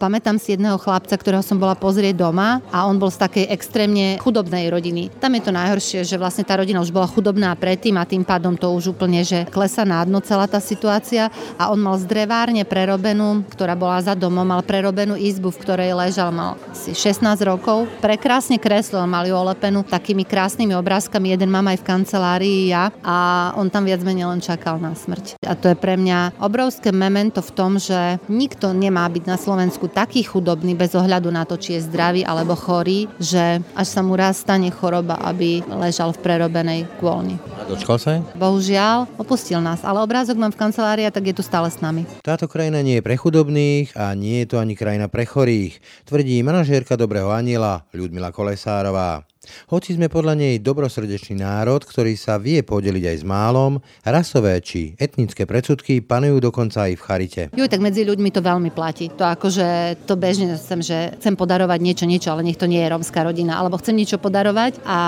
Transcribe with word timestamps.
Pamätám 0.00 0.40
si 0.40 0.56
jedného 0.56 0.80
chlapca, 0.80 1.12
ktorého 1.12 1.44
som 1.44 1.60
bola 1.60 1.76
pozrieť 1.76 2.16
doma 2.16 2.64
a 2.72 2.88
on 2.88 2.96
bol 2.96 3.12
z 3.12 3.20
takej 3.20 3.52
extrémne 3.52 4.16
chudobnej 4.16 4.72
rodiny. 4.72 5.12
Tam 5.20 5.28
je 5.36 5.44
to 5.44 5.52
najhoršie, 5.52 6.08
že 6.08 6.16
vlastne 6.16 6.40
tá 6.40 6.56
rodina 6.56 6.80
už 6.80 6.88
bola 6.88 7.04
chudobná 7.04 7.52
predtým 7.52 8.00
a 8.00 8.08
tým 8.08 8.24
pádom 8.24 8.56
to 8.56 8.72
už 8.72 8.96
úplne, 8.96 9.20
že 9.20 9.44
klesa 9.52 9.84
na 9.84 10.00
dno 10.00 10.24
celá 10.24 10.48
tá 10.48 10.56
situácia 10.56 11.28
a 11.60 11.68
on 11.68 11.76
mal 11.76 12.00
z 12.00 12.08
drevárne 12.08 12.64
prerobenú, 12.64 13.44
ktorá 13.52 13.76
bola 13.76 14.00
za 14.00 14.16
domom, 14.16 14.40
mal 14.40 14.64
prerobenú 14.64 15.20
izbu, 15.20 15.52
v 15.52 15.60
ktorej 15.68 15.92
ležal, 15.92 16.32
mal 16.32 16.56
si 16.72 16.96
16 16.96 17.20
rokov. 17.44 17.84
Prekrásne 18.00 18.56
kreslil, 18.56 19.04
mal 19.04 19.28
ju 19.28 19.36
olepenú 19.36 19.84
takými 19.84 20.24
krásnymi 20.24 20.72
obrázkami, 20.80 21.36
jeden 21.36 21.52
mám 21.52 21.68
aj 21.68 21.76
v 21.76 21.84
kancelárii 21.92 22.72
ja 22.72 22.88
a 23.04 23.52
on 23.52 23.68
tam 23.68 23.84
viac 23.84 24.00
menej 24.00 24.32
len 24.32 24.40
čakal 24.40 24.80
na 24.80 24.96
smrť. 24.96 25.36
A 25.44 25.52
to 25.52 25.68
je 25.68 25.76
pre 25.76 26.00
mňa 26.00 26.40
obrovské 26.40 26.88
memento 26.88 27.44
v 27.44 27.52
tom, 27.52 27.76
že 27.76 28.16
nikto 28.32 28.72
nemá 28.72 29.04
byť 29.04 29.28
na 29.28 29.36
Slovensku 29.36 29.89
taký 29.90 30.22
chudobný 30.22 30.78
bez 30.78 30.94
ohľadu 30.94 31.28
na 31.34 31.42
to, 31.44 31.58
či 31.58 31.76
je 31.76 31.86
zdravý 31.86 32.22
alebo 32.22 32.54
chorý, 32.54 33.10
že 33.18 33.60
až 33.74 33.86
sa 33.90 34.00
mu 34.00 34.14
raz 34.14 34.40
stane 34.40 34.70
choroba, 34.70 35.18
aby 35.20 35.60
ležal 35.66 36.14
v 36.14 36.22
prerobenej 36.22 36.80
kôlni. 37.02 37.36
A 37.58 37.66
dočkal 37.66 37.98
sa? 37.98 38.22
Bohužiaľ, 38.34 39.10
opustil 39.18 39.58
nás, 39.60 39.82
ale 39.86 40.02
obrázok 40.02 40.38
mám 40.38 40.54
v 40.54 40.60
kancelárii, 40.60 41.06
tak 41.10 41.26
je 41.30 41.34
tu 41.36 41.42
stále 41.44 41.70
s 41.70 41.78
nami. 41.78 42.06
Táto 42.22 42.46
krajina 42.50 42.80
nie 42.80 42.98
je 42.98 43.06
pre 43.06 43.14
chudobných 43.14 43.94
a 43.94 44.14
nie 44.18 44.42
je 44.42 44.54
to 44.54 44.56
ani 44.58 44.74
krajina 44.74 45.06
pre 45.06 45.26
chorých, 45.26 45.78
tvrdí 46.06 46.42
manažérka 46.42 46.98
Dobrého 46.98 47.30
aniela 47.30 47.86
Ľudmila 47.94 48.34
Kolesárová. 48.34 49.29
Hoci 49.72 49.96
sme 49.96 50.12
podľa 50.12 50.36
nej 50.36 50.54
dobrosrdečný 50.60 51.40
národ, 51.40 51.80
ktorý 51.80 52.12
sa 52.12 52.36
vie 52.36 52.60
podeliť 52.60 53.04
aj 53.08 53.16
s 53.16 53.24
málom, 53.24 53.80
rasové 54.04 54.60
či 54.60 54.92
etnické 55.00 55.48
predsudky 55.48 56.04
panujú 56.04 56.44
dokonca 56.44 56.84
aj 56.84 56.92
v 57.00 57.04
charite. 57.08 57.42
Jo, 57.56 57.64
tak 57.64 57.80
medzi 57.80 58.04
ľuďmi 58.04 58.28
to 58.28 58.44
veľmi 58.44 58.68
platí. 58.68 59.08
To 59.16 59.24
akože 59.24 59.96
to 60.04 60.20
bežne 60.20 60.52
chcem, 60.60 60.84
že 60.84 61.16
chcem 61.16 61.40
podarovať 61.40 61.78
niečo, 61.80 62.04
niečo, 62.04 62.36
ale 62.36 62.44
nech 62.44 62.60
to 62.60 62.68
nie 62.68 62.84
je 62.84 62.92
rómska 62.92 63.24
rodina, 63.24 63.56
alebo 63.56 63.80
chcem 63.80 63.96
niečo 63.96 64.20
podarovať 64.20 64.84
a, 64.84 65.00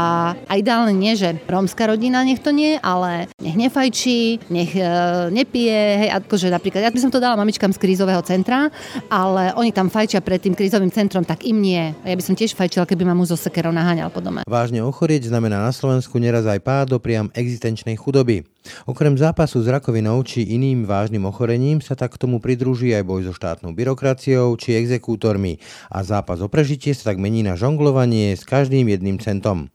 a 0.49 0.53
ideálne 0.57 0.97
nie, 0.97 1.13
že 1.13 1.37
rómska 1.45 1.85
rodina 1.85 2.25
nech 2.25 2.41
to 2.41 2.57
nie, 2.57 2.81
ale 2.81 3.29
nech 3.37 3.59
nefajčí, 3.59 4.49
nech 4.49 4.73
e, 4.73 4.89
nepije, 5.29 6.09
hej, 6.09 6.11
akože 6.25 6.49
napríklad, 6.49 6.89
ja 6.89 6.95
by 6.95 7.01
som 7.05 7.13
to 7.13 7.21
dala 7.21 7.37
mamičkám 7.37 7.77
z 7.77 7.83
krízového 7.85 8.25
centra, 8.25 8.73
ale 9.13 9.53
oni 9.61 9.77
tam 9.77 9.93
fajčia 9.93 10.25
pred 10.25 10.41
tým 10.41 10.57
krízovým 10.57 10.89
centrom, 10.89 11.21
tak 11.21 11.45
im 11.45 11.61
nie. 11.61 11.93
Ja 12.01 12.17
by 12.17 12.25
som 12.25 12.33
tiež 12.33 12.57
fajčila, 12.57 12.89
keby 12.89 13.05
ma 13.05 13.13
muž 13.13 13.37
zo 13.37 13.39
sekerov 13.39 13.77
naháňal 13.77 14.09
po 14.23 14.31
dome. 14.31 14.41
Vážne 14.47 14.87
ochorieť 14.87 15.27
znamená 15.27 15.59
na 15.59 15.75
Slovensku 15.75 16.23
neraz 16.23 16.47
aj 16.47 16.63
pád 16.63 16.87
do 16.95 16.99
priam 17.03 17.35
existenčnej 17.35 17.99
chudoby. 17.99 18.47
Okrem 18.87 19.19
zápasu 19.19 19.59
s 19.59 19.67
rakovinou 19.67 20.23
či 20.23 20.47
iným 20.47 20.87
vážnym 20.87 21.27
ochorením 21.27 21.83
sa 21.83 21.99
tak 21.99 22.15
k 22.15 22.23
tomu 22.23 22.39
pridruží 22.39 22.95
aj 22.95 23.03
boj 23.03 23.21
so 23.27 23.35
štátnou 23.35 23.75
byrokraciou 23.75 24.55
či 24.55 24.79
exekútormi 24.79 25.59
a 25.91 26.07
zápas 26.07 26.39
o 26.39 26.47
prežitie 26.47 26.95
sa 26.95 27.11
tak 27.11 27.19
mení 27.19 27.43
na 27.43 27.59
žonglovanie 27.59 28.39
s 28.39 28.47
každým 28.47 28.87
jedným 28.87 29.19
centom. 29.19 29.67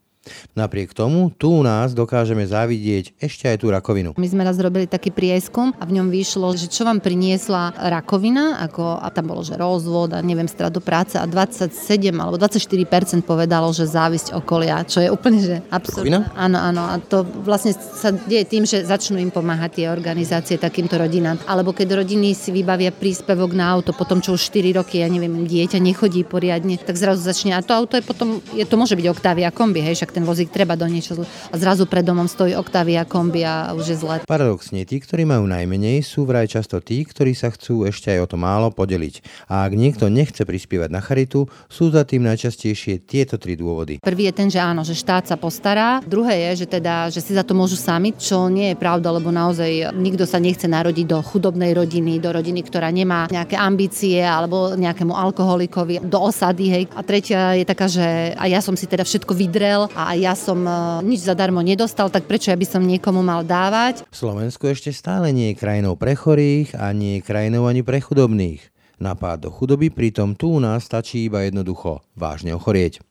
Napriek 0.53 0.93
tomu 0.93 1.29
tu 1.33 1.51
u 1.51 1.63
nás 1.63 1.93
dokážeme 1.93 2.43
závidieť 2.45 3.17
ešte 3.17 3.47
aj 3.47 3.57
tú 3.61 3.67
rakovinu. 3.71 4.13
My 4.17 4.27
sme 4.27 4.43
raz 4.43 4.57
robili 4.57 4.85
taký 4.89 5.09
prieskum 5.11 5.73
a 5.77 5.83
v 5.85 6.01
ňom 6.01 6.07
vyšlo, 6.09 6.53
že 6.57 6.67
čo 6.71 6.83
vám 6.85 6.99
priniesla 7.03 7.73
rakovina, 7.77 8.61
ako, 8.63 8.99
a 8.99 9.07
tam 9.13 9.31
bolo, 9.31 9.41
že 9.45 9.55
rozvod 9.55 10.13
a 10.13 10.19
neviem, 10.21 10.49
stratu 10.49 10.83
práce 10.83 11.15
a 11.17 11.25
27 11.25 11.71
alebo 12.15 12.35
24% 12.39 13.23
povedalo, 13.23 13.71
že 13.71 13.87
závisť 13.87 14.33
okolia, 14.35 14.83
čo 14.87 15.03
je 15.03 15.09
úplne, 15.09 15.39
že 15.39 15.55
absurdné. 15.69 16.33
Áno, 16.33 16.57
áno. 16.57 16.83
A 16.91 16.95
to 16.99 17.23
vlastne 17.23 17.73
sa 17.73 18.11
deje 18.11 18.45
tým, 18.49 18.63
že 18.65 18.83
začnú 18.83 19.21
im 19.21 19.31
pomáhať 19.31 19.83
tie 19.83 19.85
organizácie 19.91 20.57
takýmto 20.57 20.97
rodinám. 20.97 21.37
Alebo 21.45 21.71
keď 21.71 22.01
rodiny 22.03 22.33
si 22.33 22.49
vybavia 22.51 22.89
príspevok 22.89 23.53
na 23.53 23.69
auto, 23.69 23.93
potom 23.93 24.19
čo 24.19 24.33
už 24.33 24.41
4 24.49 24.77
roky, 24.81 24.99
ja 25.01 25.09
neviem, 25.09 25.45
dieťa 25.45 25.77
nechodí 25.77 26.25
poriadne, 26.25 26.79
tak 26.81 26.97
zrazu 26.97 27.21
začne. 27.21 27.53
A 27.53 27.61
to 27.61 27.77
auto 27.77 27.95
je 27.95 28.03
potom, 28.03 28.41
je, 28.53 28.65
to 28.65 28.75
môže 28.75 28.97
byť 28.97 29.05
Octavia 29.07 29.49
kombi, 29.53 29.85
hej, 29.85 30.01
však 30.01 30.16
ten 30.17 30.25
vozík 30.25 30.49
treba 30.49 30.73
do 30.73 30.89
niečo 30.89 31.13
a 31.53 31.55
zrazu 31.61 31.85
pred 31.85 32.01
domom 32.01 32.25
stojí 32.25 32.57
Octavia 32.57 33.05
kombi 33.05 33.45
a 33.45 33.77
už 33.77 33.85
je 33.93 33.97
zle. 34.01 34.15
Paradoxne, 34.25 34.81
tí, 34.81 34.97
ktorí 34.97 35.29
majú 35.29 35.45
najmenej, 35.45 36.01
sú 36.01 36.25
vraj 36.25 36.49
často 36.49 36.81
tí, 36.81 37.05
ktorí 37.05 37.37
sa 37.37 37.53
chcú 37.53 37.85
ešte 37.85 38.09
aj 38.09 38.25
o 38.25 38.27
to 38.33 38.37
málo 38.41 38.73
podeliť. 38.73 39.45
A 39.45 39.69
ak 39.69 39.77
niekto 39.77 40.09
nechce 40.09 40.41
prispievať 40.41 40.89
na 40.89 41.05
charitu, 41.05 41.45
sú 41.69 41.93
za 41.93 42.01
tým 42.01 42.25
najčastejšie 42.25 43.05
tieto 43.05 43.37
tri 43.37 43.53
dôvody. 43.53 44.01
Prvý 44.01 44.31
je 44.31 44.33
ten, 44.33 44.49
že 44.49 44.57
áno, 44.57 44.81
že 44.81 44.97
štát 44.97 45.29
sa 45.29 45.37
postará. 45.37 46.01
Druhé 46.01 46.49
je, 46.49 46.65
že 46.65 46.81
teda, 46.81 47.13
že 47.13 47.21
si 47.21 47.37
za 47.37 47.45
to 47.45 47.53
môžu 47.53 47.77
sami, 47.77 48.17
čo 48.17 48.49
nie 48.49 48.73
je 48.73 48.79
pravda, 48.79 49.13
lebo 49.13 49.29
naozaj 49.29 49.93
nikto 49.93 50.25
sa 50.25 50.41
nechce 50.41 50.65
narodiť 50.65 51.05
do 51.05 51.19
chudobnej 51.21 51.77
rodiny, 51.77 52.17
do 52.17 52.33
rodiny, 52.33 52.65
ktorá 52.65 52.89
nemá 52.89 53.29
nejaké 53.29 53.53
ambície 53.53 54.23
alebo 54.23 54.73
nejakému 54.73 55.13
alkoholikovi, 55.13 56.01
do 56.01 56.17
osady. 56.17 56.65
Hej. 56.71 56.83
A 56.95 57.03
tretia 57.03 57.53
je 57.53 57.65
taká, 57.67 57.85
že 57.85 58.33
a 58.33 58.47
ja 58.47 58.63
som 58.63 58.73
si 58.73 58.87
teda 58.87 59.03
všetko 59.03 59.35
vydrel 59.35 59.91
a 59.91 60.06
a 60.07 60.15
ja 60.15 60.39
som 60.39 60.63
e, 60.63 60.71
nič 61.03 61.27
zadarmo 61.27 61.59
nedostal, 61.59 62.07
tak 62.07 62.23
prečo 62.23 62.47
ja 62.47 62.55
by 62.55 62.63
som 62.63 62.87
niekomu 62.87 63.19
mal 63.19 63.43
dávať? 63.43 64.07
Slovensko 64.07 64.71
ešte 64.71 64.95
stále 64.95 65.35
nie 65.35 65.51
je 65.51 65.59
krajinou 65.59 65.99
pre 65.99 66.15
chorých 66.15 66.79
a 66.79 66.95
nie 66.95 67.19
je 67.19 67.25
krajinou 67.27 67.67
ani 67.67 67.83
pre 67.83 67.99
chudobných. 67.99 68.63
Na 69.03 69.19
pád 69.19 69.45
do 69.45 69.49
chudoby 69.51 69.91
pritom 69.91 70.33
tu 70.39 70.55
u 70.55 70.59
nás 70.63 70.87
stačí 70.87 71.27
iba 71.27 71.43
jednoducho 71.43 72.01
vážne 72.15 72.55
ochorieť. 72.55 73.03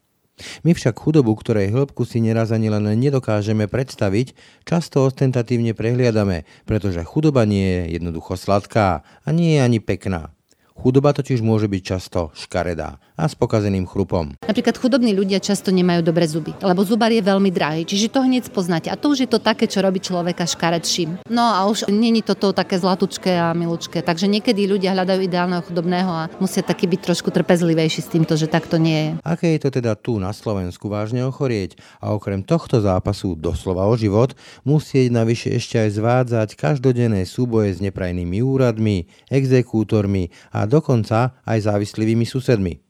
My 0.65 0.77
však 0.77 1.01
chudobu, 1.01 1.33
ktorej 1.37 1.73
hĺbku 1.73 2.05
si 2.05 2.21
neraz 2.21 2.53
ani 2.53 2.69
len 2.69 2.85
nedokážeme 2.97 3.69
predstaviť, 3.69 4.37
často 4.69 5.05
ostentatívne 5.05 5.73
prehliadame, 5.73 6.45
pretože 6.69 7.01
chudoba 7.09 7.49
nie 7.49 7.65
je 7.65 8.01
jednoducho 8.01 8.37
sladká 8.37 9.01
a 9.01 9.29
nie 9.33 9.57
je 9.57 9.61
ani 9.65 9.79
pekná. 9.81 10.33
Chudoba 10.77 11.17
totiž 11.17 11.41
môže 11.41 11.73
byť 11.73 11.83
často 11.85 12.37
škaredá 12.37 13.01
a 13.17 13.25
s 13.25 13.35
pokazeným 13.35 13.89
chrupom. 13.89 14.37
Napríklad 14.45 14.77
chudobní 14.77 15.17
ľudia 15.17 15.41
často 15.41 15.73
nemajú 15.73 16.05
dobré 16.05 16.29
zuby, 16.29 16.53
lebo 16.61 16.85
zubar 16.85 17.09
je 17.09 17.25
veľmi 17.25 17.49
drahý, 17.49 17.83
čiže 17.89 18.13
to 18.13 18.21
hneď 18.21 18.53
poznáte. 18.53 18.93
A 18.93 19.01
to 19.01 19.17
už 19.17 19.25
je 19.25 19.31
to 19.33 19.41
také, 19.41 19.65
čo 19.65 19.81
robí 19.81 19.99
človeka 19.99 20.45
škaredším. 20.45 21.25
No 21.33 21.43
a 21.43 21.65
už 21.67 21.89
není 21.89 22.21
toto 22.21 22.53
také 22.53 22.77
zlatučké 22.77 23.35
a 23.41 23.57
milučké. 23.57 24.05
Takže 24.05 24.29
niekedy 24.29 24.69
ľudia 24.69 24.93
hľadajú 24.93 25.21
ideálneho 25.25 25.65
chudobného 25.65 26.13
a 26.13 26.29
musia 26.39 26.61
taký 26.61 26.85
byť 26.87 27.01
trošku 27.03 27.33
trpezlivejší 27.33 28.01
s 28.05 28.13
týmto, 28.13 28.37
že 28.37 28.47
takto 28.47 28.77
nie 28.77 28.97
je. 28.97 29.11
Aké 29.25 29.57
je 29.57 29.65
to 29.65 29.71
teda 29.73 29.97
tu 29.97 30.21
na 30.21 30.31
Slovensku 30.37 30.93
vážne 30.93 31.25
ochorieť 31.25 31.81
a 32.05 32.13
okrem 32.13 32.45
tohto 32.45 32.85
zápasu 32.85 33.35
doslova 33.35 33.89
o 33.89 33.95
život 33.97 34.37
musieť 34.69 35.09
navyše 35.09 35.57
ešte 35.57 35.81
aj 35.81 35.91
zvádzať 35.97 36.49
každodenné 36.55 37.25
súboje 37.25 37.73
s 37.73 37.81
neprajnými 37.81 38.45
úradmi, 38.45 39.09
exekútormi 39.33 40.29
a 40.53 40.69
dokonca 40.69 41.41
aj 41.49 41.59
závislivými 41.65 42.29
susedmi. 42.29 42.86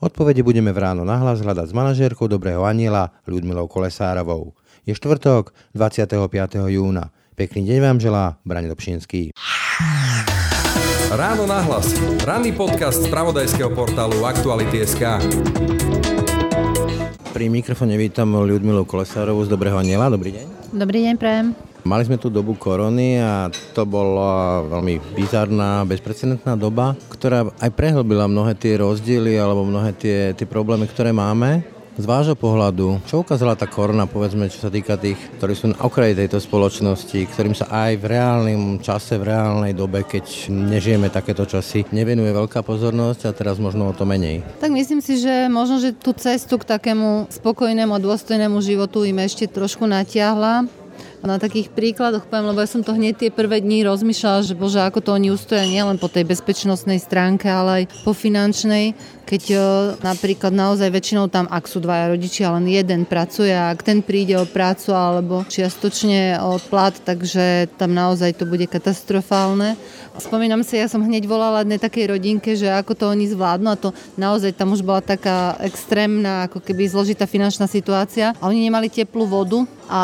Odpovede 0.00 0.40
budeme 0.44 0.70
v 0.70 0.82
ráno 0.82 1.02
nahlas 1.04 1.44
hľadať 1.44 1.70
s 1.70 1.76
manažérkou 1.76 2.26
Dobrého 2.26 2.64
aniela 2.64 3.12
Ľudmilou 3.28 3.68
Kolesárovou. 3.68 4.56
Je 4.88 4.96
štvrtok, 4.96 5.52
25. 5.76 6.16
júna. 6.72 7.12
Pekný 7.36 7.64
deň 7.68 7.78
vám 7.80 7.98
želá 8.00 8.24
Brane 8.44 8.68
Dobšinský. 8.68 9.32
Ráno 11.10 11.42
nahlas. 11.48 11.90
Ranný 12.22 12.54
podcast 12.54 13.02
z 13.02 13.10
pravodajského 13.10 13.74
portálu 13.74 14.22
Aktuality.sk. 14.22 15.02
Pri 17.34 17.46
mikrofóne 17.50 17.96
vítam 17.98 18.30
Ľudmilu 18.34 18.86
Kolesárovú 18.86 19.42
z 19.46 19.50
Dobrého 19.50 19.78
aniela. 19.78 20.10
Dobrý 20.10 20.36
deň. 20.36 20.46
Dobrý 20.70 20.98
deň, 21.08 21.14
prajem. 21.18 21.69
Mali 21.84 22.04
sme 22.04 22.20
tu 22.20 22.28
dobu 22.28 22.56
korony 22.56 23.16
a 23.20 23.48
to 23.72 23.88
bola 23.88 24.64
veľmi 24.68 25.16
bizarná, 25.16 25.82
bezprecedentná 25.88 26.54
doba, 26.54 26.92
ktorá 27.08 27.48
aj 27.56 27.70
prehlbila 27.72 28.28
mnohé 28.28 28.52
tie 28.56 28.76
rozdiely 28.76 29.40
alebo 29.40 29.64
mnohé 29.64 29.96
tie, 29.96 30.18
tie 30.36 30.46
problémy, 30.48 30.84
ktoré 30.88 31.10
máme. 31.14 31.64
Z 32.00 32.08
vášho 32.08 32.32
pohľadu, 32.32 33.02
čo 33.04 33.20
ukázala 33.20 33.58
tá 33.58 33.68
korona, 33.68 34.08
povedzme, 34.08 34.48
čo 34.48 34.62
sa 34.62 34.72
týka 34.72 34.96
tých, 34.96 35.20
ktorí 35.36 35.52
sú 35.52 35.74
na 35.74 35.76
okraji 35.84 36.16
tejto 36.16 36.40
spoločnosti, 36.40 37.28
ktorým 37.28 37.52
sa 37.52 37.68
aj 37.68 38.00
v 38.00 38.04
reálnom 38.16 38.80
čase, 38.80 39.20
v 39.20 39.28
reálnej 39.28 39.76
dobe, 39.76 40.08
keď 40.08 40.48
nežijeme 40.48 41.12
takéto 41.12 41.44
časy, 41.44 41.84
nevenuje 41.92 42.32
veľká 42.32 42.64
pozornosť 42.64 43.28
a 43.28 43.36
teraz 43.36 43.60
možno 43.60 43.90
o 43.90 43.92
to 43.92 44.08
menej? 44.08 44.40
Tak 44.64 44.72
myslím 44.72 45.04
si, 45.04 45.20
že 45.20 45.52
možno, 45.52 45.76
že 45.76 45.92
tú 45.92 46.16
cestu 46.16 46.56
k 46.56 46.72
takému 46.72 47.28
spokojnému 47.28 47.92
a 47.92 48.00
dôstojnému 48.00 48.64
životu 48.64 49.04
im 49.04 49.20
ešte 49.20 49.44
trošku 49.44 49.84
natiahla 49.84 50.79
na 51.26 51.36
takých 51.36 51.68
príkladoch 51.68 52.28
poviem, 52.28 52.52
lebo 52.52 52.64
ja 52.64 52.68
som 52.70 52.80
to 52.80 52.96
hneď 52.96 53.26
tie 53.26 53.30
prvé 53.32 53.60
dní 53.60 53.84
rozmýšľala, 53.84 54.46
že 54.46 54.56
bože, 54.56 54.80
ako 54.80 55.04
to 55.04 55.10
oni 55.12 55.28
ustoja 55.28 55.68
nielen 55.68 56.00
po 56.00 56.08
tej 56.08 56.24
bezpečnostnej 56.24 56.96
stránke, 56.96 57.48
ale 57.48 57.84
aj 57.84 57.84
po 58.04 58.16
finančnej, 58.16 58.96
keď 59.30 59.44
e, 59.54 59.58
napríklad 60.02 60.50
naozaj 60.50 60.90
väčšinou 60.90 61.30
tam, 61.30 61.46
ak 61.46 61.70
sú 61.70 61.78
dvaja 61.78 62.10
rodičia, 62.10 62.50
len 62.50 62.66
jeden 62.66 63.06
pracuje 63.06 63.54
a 63.54 63.70
ak 63.70 63.86
ten 63.86 64.02
príde 64.02 64.34
o 64.34 64.42
prácu 64.42 64.90
alebo 64.90 65.46
čiastočne 65.46 66.42
o 66.42 66.58
plat, 66.58 66.98
takže 66.98 67.70
tam 67.78 67.94
naozaj 67.94 68.34
to 68.34 68.44
bude 68.50 68.66
katastrofálne. 68.66 69.78
Spomínam 70.18 70.66
si, 70.66 70.76
ja 70.76 70.90
som 70.90 71.06
hneď 71.06 71.30
volala 71.30 71.62
jednej 71.62 71.78
takej 71.78 72.10
rodinke, 72.10 72.58
že 72.58 72.66
ako 72.66 72.92
to 72.98 73.04
oni 73.06 73.30
zvládnu 73.30 73.68
a 73.70 73.78
to 73.78 73.94
naozaj 74.18 74.50
tam 74.52 74.74
už 74.74 74.82
bola 74.82 74.98
taká 74.98 75.54
extrémna, 75.62 76.50
ako 76.50 76.58
keby 76.58 76.90
zložitá 76.90 77.30
finančná 77.30 77.70
situácia 77.70 78.34
a 78.36 78.50
oni 78.50 78.66
nemali 78.66 78.90
teplú 78.90 79.30
vodu 79.30 79.62
a 79.90 80.02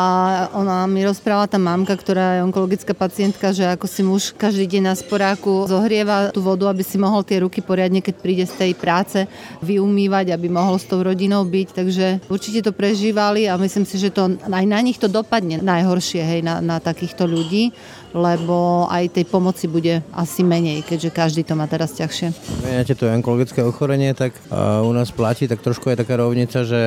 ona 0.51 0.83
mi 0.83 0.99
rozprávala 1.07 1.47
tá 1.47 1.55
mamka, 1.55 1.95
ktorá 1.95 2.37
je 2.37 2.45
onkologická 2.49 2.91
pacientka, 2.91 3.55
že 3.55 3.71
ako 3.71 3.87
si 3.87 4.01
muž 4.03 4.35
každý 4.35 4.67
deň 4.67 4.83
na 4.91 4.95
sporáku 4.99 5.63
zohrieva 5.63 6.35
tú 6.35 6.43
vodu, 6.43 6.67
aby 6.67 6.83
si 6.83 6.99
mohol 6.99 7.23
tie 7.23 7.39
ruky 7.39 7.63
poriadne, 7.63 8.03
keď 8.03 8.15
príde 8.19 8.43
z 8.43 8.53
tej 8.59 8.71
práce, 8.75 9.16
vyumývať, 9.65 10.35
aby 10.35 10.51
mohol 10.51 10.77
s 10.77 10.85
tou 10.85 11.01
rodinou 11.01 11.41
byť. 11.47 11.67
Takže 11.73 12.05
určite 12.29 12.59
to 12.67 12.71
prežívali 12.75 13.49
a 13.49 13.57
myslím 13.57 13.87
si, 13.87 13.97
že 13.97 14.13
to 14.13 14.37
aj 14.37 14.65
na 14.67 14.79
nich 14.83 15.01
to 15.01 15.09
dopadne 15.09 15.63
najhoršie, 15.63 16.21
hej, 16.21 16.41
na, 16.45 16.61
na 16.61 16.77
takýchto 16.77 17.25
ľudí 17.25 17.73
lebo 18.15 18.85
aj 18.91 19.11
tej 19.15 19.25
pomoci 19.27 19.65
bude 19.67 20.03
asi 20.15 20.45
menej, 20.45 20.83
keďže 20.83 21.09
každý 21.11 21.41
to 21.43 21.57
má 21.57 21.67
teraz 21.67 21.95
ťažšie. 21.95 22.31
Viete, 22.63 22.93
to 22.95 23.09
onkologické 23.09 23.63
ochorenie, 23.63 24.13
tak 24.13 24.35
u 24.83 24.91
nás 24.93 25.09
platí 25.11 25.47
tak 25.47 25.63
trošku 25.63 25.89
je 25.89 25.99
taká 25.99 26.19
rovnica, 26.19 26.67
že 26.67 26.81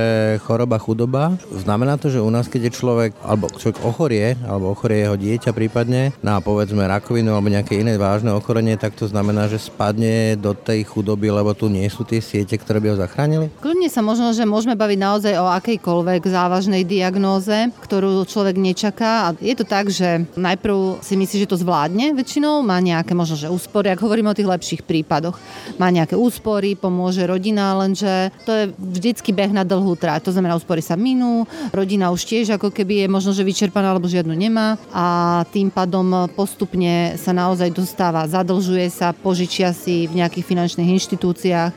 choroba, 0.45 0.77
chudoba. 0.77 1.37
Znamená 1.51 1.97
to, 1.97 2.13
že 2.13 2.21
u 2.21 2.29
nás, 2.29 2.47
keď 2.47 2.69
je 2.69 2.77
človek, 2.77 3.11
alebo 3.25 3.49
človek 3.49 3.81
ochorie, 3.83 4.37
alebo 4.45 4.73
ochorie 4.73 5.09
jeho 5.09 5.17
dieťa 5.17 5.51
prípadne, 5.57 6.13
na 6.21 6.39
povedzme 6.45 6.85
rakovinu 6.85 7.33
alebo 7.33 7.49
nejaké 7.49 7.81
iné 7.81 7.97
vážne 7.97 8.33
ochorenie, 8.37 8.77
tak 8.77 8.93
to 8.97 9.09
znamená, 9.09 9.49
že 9.49 9.57
spadne 9.57 10.37
do 10.37 10.53
tej 10.53 10.85
chudoby, 10.85 11.33
lebo 11.33 11.57
tu 11.57 11.73
nie 11.73 11.89
sú 11.89 12.05
tie 12.05 12.21
siete, 12.21 12.57
ktoré 12.61 12.79
by 12.85 12.89
ho 12.93 12.97
zachránili? 13.01 13.47
Kľudne 13.65 13.89
sa 13.89 14.05
možno, 14.05 14.37
že 14.37 14.45
môžeme 14.45 14.77
baviť 14.77 14.99
naozaj 15.01 15.35
o 15.41 15.47
akejkoľvek 15.49 16.23
závažnej 16.29 16.83
diagnóze, 16.85 17.73
ktorú 17.83 18.23
človek 18.29 18.61
nečaká. 18.61 19.33
A 19.33 19.39
je 19.41 19.55
to 19.57 19.65
tak, 19.65 19.89
že 19.89 20.29
najprv 20.37 21.01
si 21.11 21.19
myslí, 21.19 21.43
že 21.43 21.51
to 21.51 21.59
zvládne 21.59 22.15
väčšinou, 22.15 22.63
má 22.63 22.79
nejaké 22.79 23.19
možno, 23.19 23.35
že 23.35 23.51
úspory, 23.51 23.91
ak 23.91 23.99
hovoríme 23.99 24.31
o 24.31 24.39
tých 24.39 24.47
lepších 24.47 24.83
prípadoch, 24.87 25.35
má 25.75 25.91
nejaké 25.91 26.15
úspory, 26.15 26.79
pomôže 26.79 27.27
rodina, 27.27 27.75
lenže 27.75 28.31
to 28.47 28.55
je 28.55 28.65
vždycky 28.79 29.35
beh 29.35 29.51
na 29.51 29.67
dlhú 29.67 29.99
trať. 29.99 30.31
To 30.31 30.35
znamená, 30.39 30.55
úspory 30.55 30.79
sa 30.79 30.95
minú, 30.95 31.51
rodina 31.75 32.15
už 32.15 32.23
tiež 32.23 32.55
ako 32.55 32.71
keby 32.71 33.03
je 33.03 33.07
možno, 33.11 33.35
že 33.35 33.43
vyčerpaná 33.43 33.91
alebo 33.91 34.07
žiadnu 34.07 34.31
nemá 34.31 34.79
a 34.95 35.43
tým 35.51 35.75
pádom 35.75 36.31
postupne 36.39 37.19
sa 37.19 37.35
naozaj 37.35 37.75
dostáva, 37.75 38.31
zadlžuje 38.31 38.87
sa, 38.95 39.11
požičia 39.11 39.75
si 39.75 40.07
v 40.07 40.23
nejakých 40.23 40.47
finančných 40.47 40.95
inštitúciách 40.95 41.75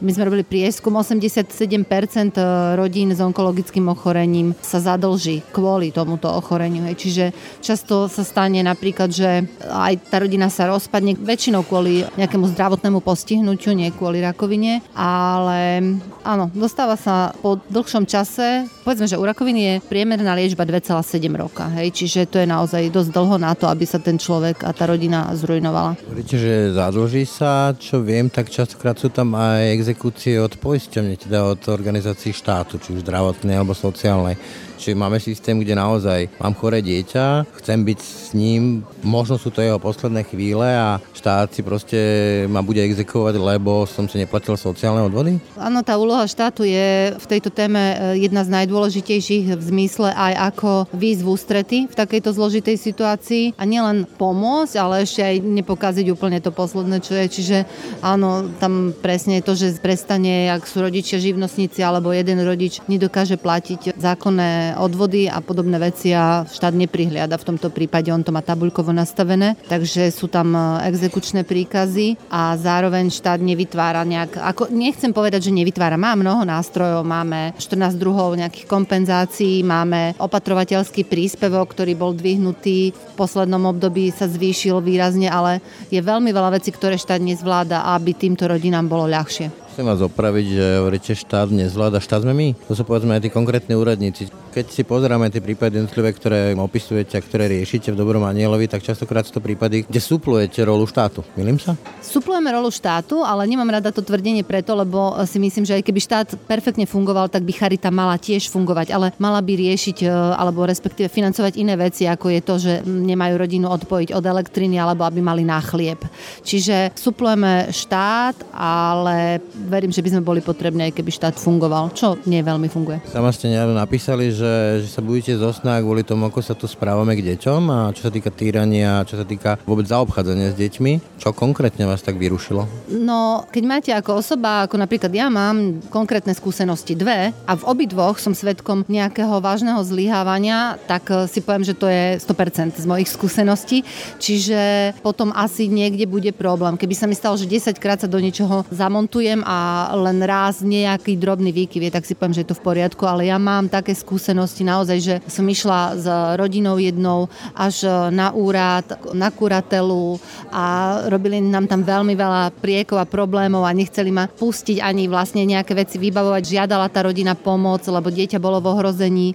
my 0.00 0.10
sme 0.12 0.28
robili 0.28 0.44
prieskum, 0.44 0.92
87% 0.96 2.36
eh, 2.36 2.44
rodín 2.76 3.12
s 3.12 3.20
onkologickým 3.20 3.88
ochorením 3.88 4.52
sa 4.60 4.80
zadlží 4.82 5.40
kvôli 5.52 5.92
tomuto 5.92 6.28
ochoreniu. 6.28 6.84
Čiže 6.86 7.32
často 7.64 8.06
sa 8.06 8.22
stane 8.22 8.60
napríklad, 8.60 9.10
že 9.10 9.44
aj 9.64 10.12
tá 10.12 10.20
rodina 10.20 10.52
sa 10.52 10.68
rozpadne 10.68 11.16
väčšinou 11.16 11.64
kvôli 11.64 12.04
nejakému 12.16 12.46
zdravotnému 12.52 13.00
postihnutiu, 13.00 13.72
nie 13.72 13.92
kvôli 13.92 14.20
rakovine, 14.20 14.84
ale 14.92 15.82
áno, 16.24 16.52
dostáva 16.52 16.94
sa 16.98 17.32
po 17.40 17.58
dlhšom 17.70 18.04
čase, 18.04 18.68
povedzme, 18.84 19.08
že 19.08 19.20
u 19.20 19.24
rakoviny 19.24 19.60
je 19.60 19.74
priemerná 19.86 20.36
liečba 20.36 20.64
2,7 20.64 21.02
roka, 21.34 21.66
hej, 21.78 21.92
čiže 21.92 22.28
to 22.28 22.40
je 22.42 22.46
naozaj 22.48 22.88
dosť 22.92 23.10
dlho 23.12 23.36
na 23.40 23.52
to, 23.54 23.66
aby 23.66 23.84
sa 23.88 23.98
ten 23.98 24.16
človek 24.20 24.62
a 24.62 24.70
tá 24.70 24.86
rodina 24.86 25.32
zrujnovala. 25.34 25.98
Hovoríte, 26.06 26.36
že 26.36 26.74
zadlží 26.74 27.24
sa, 27.26 27.74
čo 27.76 28.02
viem, 28.02 28.30
tak 28.30 28.48
častokrát 28.52 28.98
sú 28.98 29.10
tam 29.10 29.34
aj 29.34 29.85
exekúcie 29.86 30.42
od 30.42 30.58
poisťovne, 30.58 31.14
teda 31.14 31.46
od 31.46 31.62
organizácií 31.70 32.34
štátu, 32.34 32.82
či 32.82 32.98
už 32.98 33.06
zdravotnej 33.06 33.54
alebo 33.54 33.70
sociálnej. 33.70 34.34
Čiže 34.76 34.94
máme 34.96 35.18
systém, 35.20 35.58
kde 35.58 35.74
naozaj 35.74 36.28
mám 36.38 36.54
choré 36.54 36.84
dieťa, 36.84 37.48
chcem 37.60 37.82
byť 37.82 37.98
s 37.98 38.30
ním, 38.36 38.84
možno 39.00 39.40
sú 39.40 39.50
to 39.50 39.64
jeho 39.64 39.80
posledné 39.80 40.22
chvíle 40.28 40.64
a 40.66 41.00
štát 41.16 41.50
si 41.52 41.64
proste 41.64 41.98
ma 42.46 42.60
bude 42.60 42.80
exekovať, 42.84 43.40
lebo 43.40 43.88
som 43.88 44.04
si 44.04 44.20
neplatil 44.20 44.54
sociálne 44.60 45.02
odvody? 45.06 45.40
Áno, 45.56 45.80
tá 45.80 45.96
úloha 45.96 46.28
štátu 46.28 46.62
je 46.66 47.16
v 47.16 47.26
tejto 47.26 47.48
téme 47.48 47.80
e, 47.80 47.96
jedna 48.28 48.44
z 48.44 48.52
najdôležitejších 48.52 49.56
v 49.56 49.62
zmysle 49.62 50.12
aj 50.12 50.54
ako 50.54 50.70
výjsť 50.92 51.22
v 51.22 51.28
ústrety 51.28 51.78
v 51.88 51.94
takejto 51.94 52.30
zložitej 52.36 52.76
situácii 52.76 53.44
a 53.56 53.62
nielen 53.64 54.04
pomôcť, 54.20 54.74
ale 54.76 55.06
ešte 55.06 55.24
aj 55.24 55.42
nepokaziť 55.42 56.06
úplne 56.12 56.38
to 56.42 56.52
posledné, 56.52 57.00
čo 57.00 57.16
je. 57.16 57.26
Čiže 57.26 57.58
áno, 58.04 58.50
tam 58.60 58.92
presne 58.92 59.40
je 59.40 59.46
to, 59.46 59.52
že 59.56 59.78
prestane, 59.80 60.50
ak 60.50 60.66
sú 60.66 60.82
rodičia 60.82 61.22
živnostníci 61.22 61.80
alebo 61.80 62.12
jeden 62.12 62.42
rodič 62.42 62.82
nedokáže 62.90 63.38
platiť 63.38 63.96
zákonné 63.96 64.65
odvody 64.74 65.30
a 65.30 65.38
podobné 65.38 65.78
veci 65.78 66.10
a 66.10 66.42
štát 66.42 66.74
neprihliada 66.74 67.38
v 67.38 67.46
tomto 67.54 67.70
prípade, 67.70 68.10
on 68.10 68.26
to 68.26 68.34
má 68.34 68.42
tabuľkovo 68.42 68.90
nastavené, 68.90 69.54
takže 69.70 70.10
sú 70.10 70.26
tam 70.26 70.56
e, 70.56 70.60
exekučné 70.90 71.46
príkazy 71.46 72.18
a 72.26 72.58
zároveň 72.58 73.14
štát 73.14 73.38
nevytvára 73.38 74.02
nejak, 74.02 74.42
ako 74.42 74.72
nechcem 74.74 75.14
povedať, 75.14 75.50
že 75.50 75.56
nevytvára, 75.56 76.00
má 76.00 76.18
mnoho 76.18 76.42
nástrojov, 76.42 77.06
máme 77.06 77.54
14 77.60 77.94
druhov 77.94 78.34
nejakých 78.34 78.66
kompenzácií, 78.66 79.62
máme 79.62 80.18
opatrovateľský 80.18 81.06
príspevok, 81.06 81.70
ktorý 81.70 81.92
bol 81.94 82.16
dvihnutý 82.16 82.96
v 82.96 83.12
poslednom 83.14 83.68
období 83.68 84.08
sa 84.10 84.24
zvýšil 84.26 84.80
výrazne, 84.80 85.28
ale 85.28 85.60
je 85.92 86.00
veľmi 86.00 86.32
veľa 86.32 86.56
vecí, 86.56 86.72
ktoré 86.72 86.96
štát 86.96 87.20
nezvláda, 87.20 87.92
aby 87.92 88.16
týmto 88.16 88.48
rodinám 88.48 88.88
bolo 88.88 89.04
ľahšie. 89.10 89.65
Chcem 89.76 89.92
vás 89.92 90.00
opraviť, 90.00 90.46
že 90.56 90.66
hovoríte 90.80 91.12
štát 91.12 91.52
nezvláda, 91.52 92.00
štát 92.00 92.24
sme 92.24 92.32
my. 92.32 92.48
To 92.64 92.72
sú 92.72 92.88
povedzme 92.88 93.12
aj 93.12 93.20
tí 93.20 93.28
konkrétni 93.28 93.76
úradníci. 93.76 94.32
Keď 94.56 94.72
si 94.72 94.88
pozeráme 94.88 95.28
tie 95.28 95.44
prípady 95.44 95.76
jednotlivé, 95.76 96.16
ktoré 96.16 96.56
opisujete 96.56 97.12
a 97.12 97.20
ktoré 97.20 97.44
riešite 97.52 97.92
v 97.92 98.00
Dobrom 98.00 98.24
anielovi, 98.24 98.72
tak 98.72 98.80
častokrát 98.80 99.28
sú 99.28 99.36
to 99.36 99.44
prípady, 99.44 99.84
kde 99.84 100.00
suplujete 100.00 100.64
rolu 100.64 100.88
štátu. 100.88 101.28
Milím 101.36 101.60
sa? 101.60 101.76
Suplujeme 102.00 102.56
rolu 102.56 102.72
štátu, 102.72 103.20
ale 103.20 103.44
nemám 103.44 103.68
rada 103.68 103.92
to 103.92 104.00
tvrdenie 104.00 104.48
preto, 104.48 104.72
lebo 104.72 105.12
si 105.28 105.36
myslím, 105.36 105.68
že 105.68 105.76
aj 105.76 105.84
keby 105.84 106.00
štát 106.00 106.28
perfektne 106.48 106.88
fungoval, 106.88 107.28
tak 107.28 107.44
by 107.44 107.52
charita 107.52 107.92
mala 107.92 108.16
tiež 108.16 108.48
fungovať, 108.48 108.96
ale 108.96 109.12
mala 109.20 109.44
by 109.44 109.60
riešiť 109.60 110.08
e, 110.08 110.08
alebo 110.40 110.64
respektíve 110.64 111.12
financovať 111.12 111.52
iné 111.60 111.76
veci, 111.76 112.08
ako 112.08 112.32
je 112.32 112.40
to, 112.40 112.54
že 112.56 112.72
nemajú 112.80 113.36
rodinu 113.36 113.68
odpojiť 113.68 114.16
od 114.16 114.24
elektriny 114.24 114.80
alebo 114.80 115.04
aby 115.04 115.20
mali 115.20 115.44
na 115.44 115.60
chlieb. 115.60 116.00
Čiže 116.40 116.96
suplujeme 116.96 117.68
štát, 117.76 118.56
ale 118.56 119.44
verím, 119.66 119.92
že 119.92 120.02
by 120.02 120.16
sme 120.16 120.22
boli 120.22 120.40
potrební, 120.40 120.88
aj 120.88 120.96
keby 120.96 121.10
štát 121.10 121.36
fungoval, 121.36 121.92
čo 121.92 122.16
nie 122.24 122.40
veľmi 122.40 122.70
funguje. 122.70 123.02
Sama 123.10 123.34
ste 123.34 123.50
napísali, 123.52 124.30
že, 124.30 124.86
že 124.86 124.88
sa 124.88 125.02
budete 125.02 125.36
zosnať 125.36 125.82
kvôli 125.82 126.06
tomu, 126.06 126.30
ako 126.30 126.40
sa 126.40 126.54
tu 126.54 126.64
správame 126.70 127.18
k 127.18 127.34
deťom 127.34 127.62
a 127.68 127.78
čo 127.92 128.08
sa 128.08 128.12
týka 128.14 128.30
týrania, 128.30 129.04
čo 129.04 129.18
sa 129.18 129.26
týka 129.26 129.58
vôbec 129.66 129.84
zaobchádzania 129.90 130.54
s 130.54 130.56
deťmi. 130.56 131.18
Čo 131.20 131.34
konkrétne 131.34 131.84
vás 131.84 132.00
tak 132.00 132.16
vyrušilo? 132.16 132.64
No, 132.92 133.44
keď 133.50 133.64
máte 133.66 133.90
ako 133.92 134.22
osoba, 134.22 134.64
ako 134.64 134.78
napríklad 134.78 135.10
ja 135.10 135.26
mám 135.26 135.82
konkrétne 135.90 136.32
skúsenosti 136.32 136.94
dve 136.94 137.34
a 137.34 137.52
v 137.52 137.66
obidvoch 137.66 138.20
som 138.22 138.32
svetkom 138.32 138.86
nejakého 138.86 139.42
vážneho 139.42 139.80
zlyhávania, 139.82 140.78
tak 140.86 141.10
eh, 141.10 141.26
si 141.26 141.42
poviem, 141.42 141.66
že 141.66 141.74
to 141.74 141.90
je 141.90 142.20
100% 142.22 142.78
z 142.78 142.86
mojich 142.86 143.08
skúseností. 143.10 143.82
Čiže 144.22 144.92
potom 145.02 145.32
asi 145.34 145.66
niekde 145.66 146.06
bude 146.06 146.30
problém. 146.30 146.78
Keby 146.78 146.94
sa 146.94 147.08
mi 147.08 147.16
stalo, 147.16 147.34
že 147.34 147.48
10 147.48 147.76
krát 147.80 147.98
sa 148.00 148.08
do 148.08 148.20
niečoho 148.20 148.62
zamontujem 148.68 149.40
a 149.42 149.55
len 149.94 150.18
raz 150.22 150.60
nejaký 150.62 151.16
drobný 151.18 151.50
výkyv 151.52 151.88
je, 151.88 151.94
tak 151.94 152.04
si 152.06 152.14
poviem, 152.16 152.34
že 152.36 152.42
je 152.44 152.50
to 152.52 152.58
v 152.58 152.66
poriadku, 152.66 153.02
ale 153.06 153.28
ja 153.28 153.38
mám 153.40 153.68
také 153.70 153.92
skúsenosti 153.92 154.62
naozaj, 154.62 154.98
že 154.98 155.14
som 155.26 155.46
išla 155.46 155.80
s 155.96 156.06
rodinou 156.38 156.78
jednou 156.78 157.28
až 157.56 157.86
na 158.12 158.32
úrad, 158.32 158.86
na 159.12 159.28
kuratelu 159.32 160.18
a 160.52 160.64
robili 161.10 161.40
nám 161.40 161.66
tam 161.66 161.82
veľmi 161.82 162.14
veľa 162.14 162.54
priekov 162.60 163.00
a 163.00 163.06
problémov 163.08 163.64
a 163.66 163.76
nechceli 163.76 164.10
ma 164.12 164.28
pustiť 164.30 164.82
ani 164.82 165.06
vlastne 165.06 165.42
nejaké 165.44 165.72
veci 165.76 165.96
vybavovať. 165.96 166.42
Žiadala 166.42 166.86
tá 166.92 167.04
rodina 167.06 167.34
pomoc, 167.34 167.82
lebo 167.86 168.08
dieťa 168.10 168.38
bolo 168.42 168.60
v 168.62 168.70
ohrození. 168.72 169.28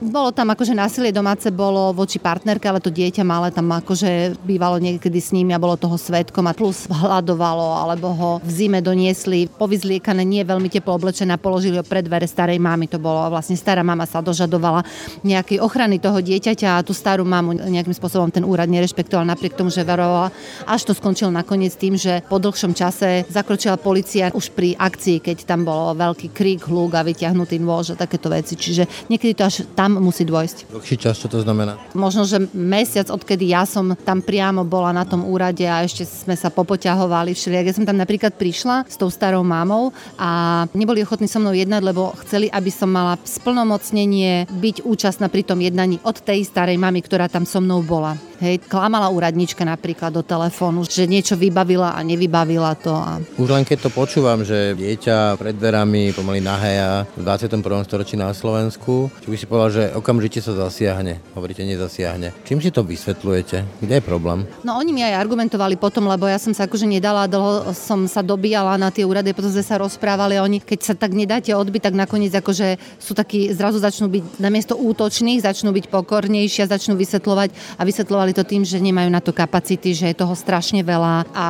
Bolo 0.00 0.30
tam 0.34 0.52
akože 0.52 0.76
násilie 0.76 1.14
domáce 1.14 1.48
bolo 1.52 1.92
voči 1.92 2.18
partnerke, 2.18 2.66
ale 2.68 2.80
to 2.82 2.90
dieťa 2.92 3.22
malé 3.22 3.52
tam 3.52 3.70
akože 3.72 4.40
bývalo 4.42 4.80
niekedy 4.80 5.18
s 5.18 5.30
nimi 5.34 5.52
a 5.54 5.62
bolo 5.62 5.76
toho 5.76 5.96
svetkom 5.96 6.44
a 6.48 6.56
plus 6.56 6.88
hľadovalo, 6.88 7.82
alebo 7.82 8.08
ho 8.12 8.30
v 8.42 8.50
zime 8.50 8.78
doniesli 8.82 9.48
povyzliekané, 9.64 10.28
nie 10.28 10.44
veľmi 10.44 10.68
teplo 10.68 11.00
oblečená, 11.00 11.40
položili 11.40 11.80
ho 11.80 11.84
pred 11.86 12.04
dvere 12.04 12.28
starej 12.28 12.60
mamy. 12.60 12.84
To 12.92 13.00
bolo 13.00 13.32
vlastne 13.32 13.56
stará 13.56 13.80
mama 13.80 14.04
sa 14.04 14.20
dožala 14.20 14.42
požadovala 14.42 14.82
nejakej 15.22 15.62
ochrany 15.62 16.02
toho 16.02 16.18
dieťaťa 16.18 16.82
a 16.82 16.82
tú 16.82 16.90
starú 16.90 17.22
mamu 17.22 17.54
nejakým 17.54 17.94
spôsobom 17.94 18.26
ten 18.34 18.42
úrad 18.42 18.66
nerešpektoval 18.66 19.22
napriek 19.22 19.54
tomu, 19.54 19.70
že 19.70 19.86
verovala. 19.86 20.34
Až 20.66 20.90
to 20.90 20.92
skončilo 20.98 21.30
nakoniec 21.30 21.70
tým, 21.78 21.94
že 21.94 22.26
po 22.26 22.42
dlhšom 22.42 22.74
čase 22.74 23.22
zakročila 23.30 23.78
policia 23.78 24.34
už 24.34 24.50
pri 24.50 24.74
akcii, 24.74 25.22
keď 25.22 25.46
tam 25.46 25.62
bol 25.62 25.94
veľký 25.94 26.34
krík, 26.34 26.66
hluk 26.66 26.98
a 26.98 27.06
vyťahnutý 27.06 27.62
nôž 27.62 27.94
a 27.94 28.00
takéto 28.02 28.26
veci. 28.26 28.58
Čiže 28.58 29.06
niekedy 29.06 29.38
to 29.38 29.46
až 29.46 29.62
tam 29.78 30.02
musí 30.02 30.26
dôjsť. 30.26 30.74
Dlhší 30.74 30.96
čas, 30.98 31.22
čo 31.22 31.30
to 31.30 31.38
znamená? 31.38 31.78
Možno, 31.94 32.26
že 32.26 32.42
mesiac, 32.50 33.06
odkedy 33.14 33.54
ja 33.54 33.62
som 33.62 33.94
tam 33.94 34.18
priamo 34.26 34.66
bola 34.66 34.90
na 34.90 35.06
tom 35.06 35.22
úrade 35.22 35.62
a 35.62 35.86
ešte 35.86 36.02
sme 36.02 36.34
sa 36.34 36.50
popoťahovali 36.50 37.30
všelijak. 37.30 37.68
Ja 37.70 37.76
som 37.78 37.86
tam 37.86 38.00
napríklad 38.00 38.34
prišla 38.34 38.90
s 38.90 38.98
tou 38.98 39.06
starou 39.06 39.41
mamou 39.44 39.94
a 40.18 40.62
neboli 40.74 41.02
ochotní 41.02 41.28
so 41.28 41.38
mnou 41.38 41.54
jednať, 41.54 41.82
lebo 41.82 42.14
chceli, 42.26 42.48
aby 42.48 42.70
som 42.70 42.90
mala 42.90 43.18
splnomocnenie 43.22 44.46
byť 44.48 44.86
účastná 44.86 45.28
pri 45.28 45.42
tom 45.46 45.60
jednaní 45.60 46.00
od 46.02 46.18
tej 46.18 46.46
starej 46.46 46.78
mamy, 46.78 47.02
ktorá 47.02 47.28
tam 47.28 47.46
so 47.46 47.60
mnou 47.62 47.82
bola. 47.82 48.18
Hej, 48.42 48.58
klamala 48.66 49.06
úradnička 49.06 49.62
napríklad 49.62 50.10
do 50.10 50.26
telefónu, 50.26 50.82
že 50.82 51.06
niečo 51.06 51.38
vybavila 51.38 51.94
a 51.94 52.02
nevybavila 52.02 52.74
to. 52.74 52.90
A... 52.90 53.22
Už 53.38 53.46
len 53.46 53.62
keď 53.62 53.86
to 53.86 53.90
počúvam, 53.94 54.42
že 54.42 54.74
dieťa 54.74 55.38
pred 55.38 55.54
dverami 55.54 56.10
pomaly 56.10 56.42
nahé 56.42 57.06
v 57.14 57.22
21. 57.22 57.62
storočí 57.86 58.18
na 58.18 58.34
Slovensku, 58.34 59.14
či 59.22 59.30
by 59.30 59.36
si 59.38 59.46
povedal, 59.46 59.70
že 59.70 59.84
okamžite 59.94 60.42
sa 60.42 60.58
zasiahne. 60.58 61.22
Hovoríte, 61.38 61.62
nezasiahne. 61.62 62.34
Čím 62.42 62.58
si 62.58 62.74
to 62.74 62.82
vysvetľujete? 62.82 63.78
Kde 63.78 63.94
je 63.98 64.02
problém? 64.02 64.42
No 64.66 64.74
oni 64.74 64.90
mi 64.90 65.06
aj 65.06 65.22
argumentovali 65.22 65.78
potom, 65.78 66.10
lebo 66.10 66.26
ja 66.26 66.42
som 66.42 66.50
sa 66.50 66.66
akože 66.66 66.90
nedala, 66.90 67.30
dlho 67.30 67.70
som 67.70 68.10
sa 68.10 68.26
dobíjala 68.26 68.74
na 68.74 68.90
tie 68.90 69.06
úrady, 69.06 69.31
potom 69.32 69.50
sme 69.52 69.64
sa 69.64 69.80
rozprávali, 69.80 70.38
oni 70.38 70.62
keď 70.62 70.80
sa 70.80 70.94
tak 70.96 71.12
nedáte 71.12 71.52
odbyť, 71.52 71.90
tak 71.90 71.94
nakoniec 71.96 72.32
akože 72.32 72.76
sú 73.00 73.12
takí, 73.12 73.52
zrazu 73.52 73.82
začnú 73.82 74.08
byť 74.08 74.24
namiesto 74.38 74.78
útočných, 74.78 75.42
začnú 75.42 75.72
byť 75.74 75.90
pokornejšie, 75.90 76.68
začnú 76.68 76.94
vysvetľovať 76.96 77.50
a 77.76 77.82
vysvetľovali 77.82 78.32
to 78.36 78.44
tým, 78.44 78.62
že 78.62 78.78
nemajú 78.80 79.08
na 79.08 79.20
to 79.24 79.34
kapacity, 79.34 79.96
že 79.96 80.12
je 80.12 80.20
toho 80.20 80.34
strašne 80.36 80.84
veľa 80.84 81.28
a 81.32 81.48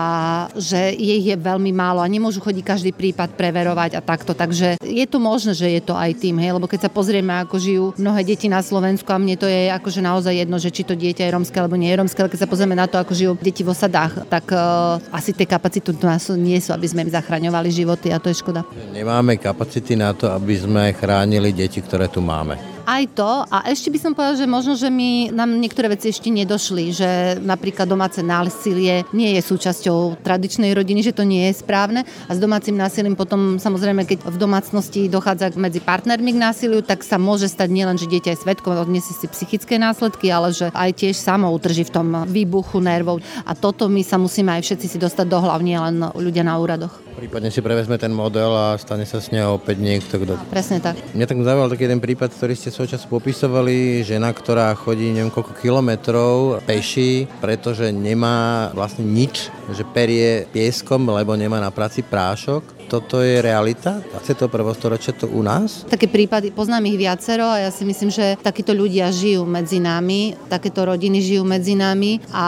že 0.54 0.94
ich 0.94 1.28
je 1.28 1.36
veľmi 1.36 1.70
málo 1.74 2.00
a 2.00 2.08
nemôžu 2.10 2.40
chodiť 2.40 2.64
každý 2.64 2.90
prípad 2.94 3.34
preverovať 3.34 3.98
a 3.98 4.00
takto. 4.04 4.32
Takže 4.32 4.80
je 4.82 5.06
to 5.08 5.18
možné, 5.18 5.52
že 5.56 5.68
je 5.68 5.82
to 5.82 5.94
aj 5.96 6.14
tým, 6.18 6.38
hej, 6.38 6.54
lebo 6.54 6.68
keď 6.68 6.88
sa 6.88 6.90
pozrieme, 6.92 7.32
ako 7.42 7.56
žijú 7.58 7.84
mnohé 7.98 8.22
deti 8.22 8.46
na 8.46 8.60
Slovensku 8.60 9.08
a 9.10 9.20
mne 9.20 9.34
to 9.34 9.46
je 9.48 9.72
akože 9.72 10.00
naozaj 10.04 10.34
jedno, 10.34 10.56
že 10.60 10.70
či 10.70 10.86
to 10.86 10.94
dieťa 10.94 11.26
je 11.26 11.34
romské 11.34 11.56
alebo 11.58 11.80
nie 11.80 11.90
je 11.90 11.98
romské, 11.98 12.18
ale 12.22 12.32
keď 12.32 12.46
sa 12.46 12.50
pozrieme 12.50 12.76
na 12.76 12.86
to, 12.86 13.00
ako 13.00 13.12
žijú 13.16 13.32
deti 13.40 13.64
v 13.64 13.72
osadách, 13.72 14.28
tak 14.28 14.50
uh, 14.52 15.00
asi 15.10 15.32
tie 15.32 15.48
kapacity 15.48 15.82
tu 15.82 15.96
nie 16.36 16.60
sú, 16.60 16.70
aby 16.76 16.86
sme 16.86 17.08
im 17.08 17.10
zachraňovali 17.10 17.68
životy 17.72 18.12
a 18.12 18.20
to 18.20 18.28
je 18.28 18.38
škoda. 18.38 18.62
Nemáme 18.92 19.40
kapacity 19.40 19.96
na 19.96 20.12
to, 20.12 20.28
aby 20.28 20.54
sme 20.54 20.92
chránili 20.92 21.56
deti, 21.56 21.80
ktoré 21.80 22.06
tu 22.12 22.20
máme. 22.20 22.72
Aj 22.82 23.06
to. 23.14 23.46
A 23.46 23.70
ešte 23.70 23.94
by 23.94 23.98
som 23.98 24.12
povedala, 24.12 24.42
že 24.42 24.46
možno, 24.50 24.74
že 24.74 24.90
mi 24.90 25.30
nám 25.30 25.54
niektoré 25.54 25.86
veci 25.86 26.10
ešte 26.10 26.34
nedošli, 26.34 26.84
že 26.90 27.10
napríklad 27.38 27.86
domáce 27.86 28.18
násilie 28.26 29.06
nie 29.14 29.38
je 29.38 29.42
súčasťou 29.42 30.18
tradičnej 30.22 30.74
rodiny, 30.74 31.06
že 31.06 31.14
to 31.14 31.22
nie 31.22 31.46
je 31.50 31.62
správne. 31.62 32.02
A 32.26 32.30
s 32.34 32.42
domácim 32.42 32.74
násilím 32.74 33.14
potom 33.14 33.62
samozrejme, 33.62 34.02
keď 34.02 34.26
v 34.26 34.36
domácnosti 34.38 35.06
dochádza 35.06 35.54
medzi 35.54 35.78
partnermi 35.78 36.34
k 36.34 36.42
násiliu, 36.42 36.82
tak 36.82 37.06
sa 37.06 37.22
môže 37.22 37.46
stať 37.46 37.70
nielen, 37.70 37.94
že 37.98 38.10
dieťa 38.10 38.34
je 38.34 38.42
svetkom, 38.42 38.74
odniesie 38.74 39.14
si 39.14 39.30
psychické 39.30 39.78
následky, 39.78 40.26
ale 40.34 40.50
že 40.50 40.74
aj 40.74 40.90
tiež 41.06 41.14
samo 41.14 41.54
utrží 41.54 41.86
v 41.86 41.94
tom 41.94 42.08
výbuchu 42.26 42.82
nervov. 42.82 43.22
A 43.46 43.54
toto 43.54 43.86
my 43.86 44.02
sa 44.02 44.18
musíme 44.18 44.50
aj 44.58 44.66
všetci 44.66 44.86
si 44.90 44.98
dostať 44.98 45.26
do 45.30 45.38
hlav, 45.38 45.62
nie 45.62 45.78
len 45.78 46.02
ľudia 46.18 46.42
na 46.42 46.58
úradoch. 46.58 47.11
Prípadne 47.12 47.52
si 47.52 47.60
prevezme 47.60 48.00
ten 48.00 48.08
model 48.08 48.50
a 48.56 48.74
stane 48.80 49.04
sa 49.04 49.20
s 49.20 49.28
neho 49.28 49.60
opäť 49.60 49.78
niekto, 49.78 50.16
kto... 50.16 50.36
Presne 50.48 50.80
tak. 50.80 50.96
Mňa 51.12 51.26
tak 51.28 51.44
zaujímal 51.44 51.68
taký 51.68 51.84
jeden 51.84 52.00
prípad, 52.00 52.32
ktorý 52.32 52.56
ste 52.56 52.72
svoj 52.72 52.88
čas 52.88 53.04
popisovali, 53.04 54.00
žena, 54.00 54.32
ktorá 54.32 54.72
chodí 54.72 55.12
neviem 55.12 55.28
koľko 55.28 55.52
kilometrov 55.60 56.64
peši, 56.64 57.28
pretože 57.44 57.92
nemá 57.92 58.72
vlastne 58.72 59.04
nič, 59.04 59.52
že 59.76 59.84
perie 59.84 60.48
pieskom, 60.50 61.04
lebo 61.04 61.36
nemá 61.36 61.60
na 61.60 61.68
práci 61.68 62.00
prášok 62.00 62.81
toto 62.92 63.24
je 63.24 63.40
realita? 63.40 64.04
21. 64.12 64.52
storočia 64.76 65.16
to 65.16 65.24
u 65.32 65.40
nás? 65.40 65.88
Také 65.88 66.12
prípady, 66.12 66.52
poznám 66.52 66.92
ich 66.92 67.00
viacero 67.00 67.48
a 67.48 67.64
ja 67.64 67.70
si 67.72 67.88
myslím, 67.88 68.12
že 68.12 68.36
takíto 68.44 68.76
ľudia 68.76 69.08
žijú 69.08 69.48
medzi 69.48 69.80
nami, 69.80 70.36
takéto 70.52 70.84
rodiny 70.84 71.24
žijú 71.24 71.40
medzi 71.40 71.72
nami 71.72 72.20
a 72.36 72.46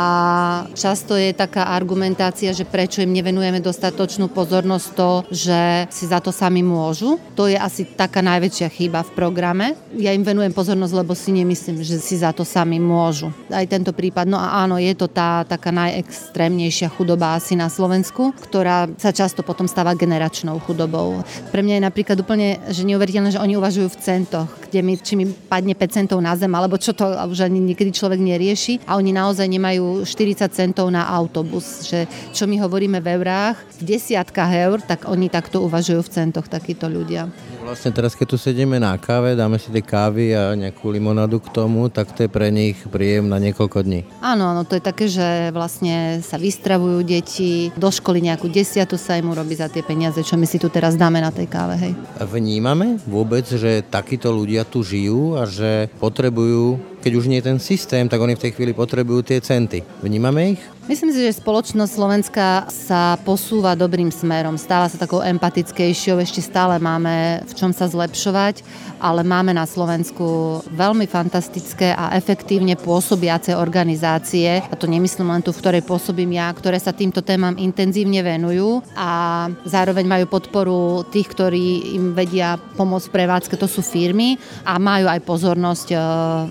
často 0.77 1.17
je 1.17 1.33
taká 1.33 1.73
argumentácia, 1.73 2.53
že 2.53 2.69
prečo 2.69 3.01
im 3.01 3.17
nevenujeme 3.17 3.65
dostatočnú 3.65 4.29
pozornosť 4.29 4.87
to, 4.93 5.11
že 5.33 5.89
si 5.89 6.05
za 6.05 6.21
to 6.21 6.29
sami 6.29 6.61
môžu. 6.61 7.17
To 7.33 7.49
je 7.49 7.57
asi 7.57 7.89
taká 7.89 8.21
najväčšia 8.21 8.69
chyba 8.69 9.01
v 9.01 9.15
programe. 9.17 9.67
Ja 9.97 10.13
im 10.13 10.29
venujem 10.29 10.53
pozornosť, 10.53 10.93
lebo 10.93 11.17
si 11.17 11.33
nemyslím, 11.33 11.81
že 11.81 11.97
si 11.97 12.21
za 12.21 12.37
to 12.37 12.45
sami 12.45 12.77
môžu. 12.77 13.33
Aj 13.49 13.65
tento 13.65 13.97
prípad, 13.97 14.29
no 14.29 14.37
a 14.37 14.61
áno, 14.61 14.77
je 14.77 14.93
to 14.93 15.09
tá 15.09 15.49
taká 15.49 15.73
najextrémnejšia 15.73 16.93
chudoba 16.93 17.33
asi 17.33 17.57
na 17.57 17.73
Slovensku, 17.73 18.37
ktorá 18.45 18.93
sa 19.01 19.09
často 19.09 19.41
potom 19.41 19.65
stáva 19.65 19.97
generačnou 19.97 20.34
generačnou 20.35 20.59
chudobou. 20.67 21.23
Pre 21.55 21.63
mňa 21.63 21.79
je 21.79 21.87
napríklad 21.87 22.19
úplne 22.19 22.59
že 22.67 22.83
neuveriteľné, 22.83 23.31
že 23.31 23.39
oni 23.39 23.55
uvažujú 23.55 23.87
v 23.95 24.01
centoch, 24.03 24.51
kde 24.67 24.81
mi, 24.83 24.99
či 24.99 25.15
mi 25.15 25.31
padne 25.31 25.79
5 25.79 25.95
centov 25.95 26.19
na 26.19 26.35
zem, 26.35 26.51
alebo 26.51 26.75
čo 26.75 26.91
to 26.91 27.07
už 27.07 27.47
ani 27.47 27.63
niekedy 27.63 27.95
človek 27.95 28.19
nerieši 28.19 28.83
a 28.91 28.99
oni 28.99 29.15
naozaj 29.15 29.47
nemajú 29.47 30.03
40 30.03 30.51
centov 30.51 30.91
na 30.91 31.07
autobus, 31.07 31.87
že 31.87 32.11
čo 32.35 32.51
my 32.51 32.59
hovoríme 32.59 32.99
v 32.99 33.07
eurách, 33.15 33.63
v 33.79 33.95
desiatkách 33.95 34.51
eur, 34.67 34.79
tak 34.83 35.07
oni 35.07 35.31
takto 35.31 35.63
uvažujú 35.63 36.03
v 36.03 36.11
centoch 36.11 36.51
takíto 36.51 36.91
ľudia. 36.91 37.31
Vlastne 37.65 37.97
teraz, 37.97 38.13
keď 38.13 38.27
tu 38.29 38.37
sedíme 38.37 38.77
na 38.77 38.93
káve, 39.01 39.33
dáme 39.33 39.57
si 39.57 39.73
tie 39.73 39.81
kávy 39.81 40.37
a 40.37 40.53
nejakú 40.53 40.93
limonádu 40.93 41.41
k 41.41 41.49
tomu, 41.49 41.89
tak 41.89 42.13
to 42.13 42.29
je 42.29 42.31
pre 42.31 42.53
nich 42.53 42.77
príjem 42.93 43.25
na 43.25 43.41
niekoľko 43.41 43.81
dní. 43.81 44.05
Áno, 44.21 44.53
áno, 44.53 44.69
to 44.69 44.77
je 44.77 44.85
také, 44.85 45.09
že 45.09 45.49
vlastne 45.49 46.21
sa 46.21 46.37
vystravujú 46.37 47.01
deti, 47.01 47.73
do 47.73 47.89
školy 47.89 48.21
nejakú 48.21 48.53
desiatu 48.53 49.01
sa 49.01 49.17
im 49.17 49.33
urobí 49.33 49.57
za 49.57 49.73
tie 49.73 49.81
peniaze, 49.81 50.21
čo 50.21 50.37
my 50.37 50.45
si 50.45 50.61
tu 50.61 50.69
teraz 50.69 50.93
dáme 50.93 51.25
na 51.25 51.33
tej 51.33 51.49
káve, 51.49 51.81
hej. 51.81 51.97
Vnímame 52.21 53.01
vôbec, 53.09 53.49
že 53.49 53.81
takíto 53.81 54.29
ľudia 54.29 54.69
tu 54.69 54.85
žijú 54.85 55.41
a 55.41 55.49
že 55.49 55.89
potrebujú 55.97 56.77
keď 57.05 57.13
už 57.21 57.29
nie 57.29 57.45
je 57.45 57.53
ten 57.53 57.61
systém, 57.61 58.09
tak 58.09 58.17
oni 58.17 58.33
v 58.33 58.49
tej 58.49 58.57
chvíli 58.57 58.73
potrebujú 58.73 59.21
tie 59.21 59.45
centy. 59.45 59.85
Vnímame 60.01 60.57
ich? 60.57 60.63
Myslím 60.85 61.17
si, 61.17 61.25
že 61.25 61.41
spoločnosť 61.41 61.97
Slovenska 61.97 62.69
sa 62.69 63.17
posúva 63.25 63.73
dobrým 63.73 64.13
smerom. 64.13 64.61
Stáva 64.61 64.85
sa 64.93 65.01
takou 65.01 65.25
empatickejšou, 65.25 66.21
ešte 66.21 66.45
stále 66.45 66.77
máme 66.77 67.41
v 67.49 67.53
čom 67.57 67.73
sa 67.73 67.89
zlepšovať, 67.89 68.61
ale 69.01 69.25
máme 69.25 69.57
na 69.57 69.65
Slovensku 69.65 70.61
veľmi 70.77 71.09
fantastické 71.09 71.97
a 71.97 72.13
efektívne 72.13 72.77
pôsobiace 72.77 73.57
organizácie, 73.57 74.61
a 74.61 74.77
to 74.77 74.85
nemyslím 74.85 75.33
len 75.33 75.41
tu, 75.41 75.57
v 75.57 75.61
ktorej 75.65 75.89
pôsobím 75.89 76.37
ja, 76.37 76.53
ktoré 76.53 76.77
sa 76.77 76.93
týmto 76.93 77.25
témam 77.25 77.57
intenzívne 77.57 78.21
venujú 78.21 78.85
a 78.93 79.49
zároveň 79.65 80.05
majú 80.05 80.29
podporu 80.29 81.09
tých, 81.09 81.33
ktorí 81.33 81.97
im 81.97 82.13
vedia 82.13 82.61
pomôcť 82.77 83.09
v 83.09 83.15
prevádzke, 83.17 83.57
to 83.57 83.65
sú 83.65 83.81
firmy 83.81 84.37
a 84.69 84.77
majú 84.77 85.09
aj 85.09 85.21
pozornosť 85.25 85.89
e, 85.93 85.99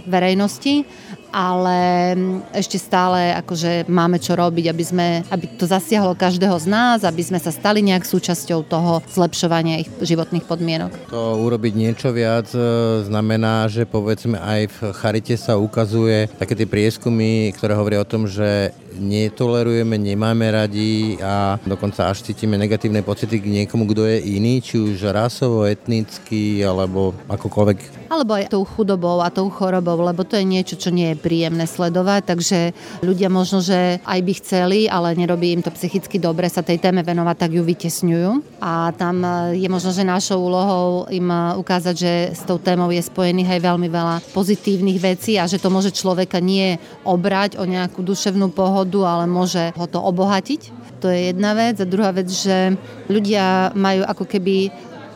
verejnosti 0.10 0.43
verejnosti, 0.44 0.86
ale 1.34 2.14
ešte 2.54 2.78
stále 2.78 3.34
akože 3.42 3.90
máme 3.90 4.22
čo 4.22 4.38
robiť, 4.38 4.70
aby, 4.70 4.84
sme, 4.86 5.08
aby 5.34 5.50
to 5.58 5.66
zasiahlo 5.66 6.14
každého 6.14 6.54
z 6.62 6.70
nás, 6.70 7.02
aby 7.02 7.26
sme 7.26 7.42
sa 7.42 7.50
stali 7.50 7.82
nejak 7.82 8.06
súčasťou 8.06 8.62
toho 8.70 9.02
zlepšovania 9.10 9.82
ich 9.82 9.90
životných 9.98 10.46
podmienok. 10.46 11.10
To 11.10 11.42
urobiť 11.42 11.74
niečo 11.74 12.14
viac 12.14 12.54
e, 12.54 12.62
znamená, 13.10 13.66
že 13.66 13.90
povedzme 13.90 14.38
aj 14.38 14.62
v 14.70 14.78
Charite 14.94 15.34
sa 15.34 15.58
ukazuje 15.58 16.30
také 16.38 16.54
tie 16.54 16.70
prieskumy, 16.70 17.50
ktoré 17.58 17.74
hovoria 17.74 18.06
o 18.06 18.08
tom, 18.08 18.30
že 18.30 18.70
netolerujeme, 19.00 19.98
nemáme 19.98 20.46
radi 20.54 21.18
a 21.18 21.58
dokonca 21.66 22.10
až 22.10 22.30
cítime 22.30 22.58
negatívne 22.58 23.02
pocity 23.02 23.42
k 23.42 23.50
niekomu, 23.62 23.90
kto 23.90 24.06
je 24.06 24.18
iný, 24.38 24.62
či 24.62 24.78
už 24.78 25.10
rasovo, 25.10 25.66
etnicky 25.66 26.62
alebo 26.62 27.18
akokoľvek. 27.30 28.10
Alebo 28.14 28.38
aj 28.38 28.54
tou 28.54 28.62
chudobou 28.62 29.22
a 29.26 29.34
tou 29.34 29.50
chorobou, 29.50 29.98
lebo 30.06 30.22
to 30.22 30.38
je 30.38 30.46
niečo, 30.46 30.76
čo 30.78 30.94
nie 30.94 31.14
je 31.14 31.22
príjemné 31.24 31.64
sledovať, 31.64 32.36
takže 32.36 32.60
ľudia 33.00 33.32
možno, 33.32 33.64
že 33.64 34.04
aj 34.04 34.20
by 34.20 34.34
chceli, 34.44 34.80
ale 34.92 35.16
nerobí 35.16 35.56
im 35.56 35.64
to 35.64 35.72
psychicky 35.72 36.20
dobre 36.20 36.52
sa 36.52 36.60
tej 36.60 36.84
téme 36.84 37.00
venovať, 37.00 37.48
tak 37.48 37.52
ju 37.56 37.64
vytesňujú. 37.64 38.60
A 38.60 38.92
tam 39.00 39.24
je 39.56 39.68
možno, 39.72 39.96
že 39.96 40.04
našou 40.04 40.44
úlohou 40.44 41.08
im 41.08 41.32
ukázať, 41.56 41.96
že 41.96 42.14
s 42.36 42.44
tou 42.44 42.60
témou 42.60 42.92
je 42.92 43.00
spojených 43.00 43.56
aj 43.56 43.62
veľmi 43.64 43.88
veľa 43.88 44.16
pozitívnych 44.36 45.00
vecí 45.00 45.40
a 45.40 45.48
že 45.48 45.56
to 45.56 45.72
môže 45.72 45.96
človeka 45.96 46.44
nie 46.44 46.76
obrať 47.08 47.56
o 47.56 47.64
nejakú 47.64 48.04
duševnú 48.04 48.52
pohodu, 48.52 48.74
pohodu, 48.74 49.00
ale 49.06 49.26
môže 49.30 49.70
ho 49.78 49.86
to 49.86 50.02
obohatiť. 50.02 50.62
To 51.06 51.12
je 51.12 51.30
jedna 51.30 51.54
vec. 51.54 51.78
A 51.78 51.86
druhá 51.86 52.10
vec, 52.10 52.26
že 52.26 52.74
ľudia 53.06 53.70
majú 53.78 54.02
ako 54.02 54.26
keby 54.26 54.74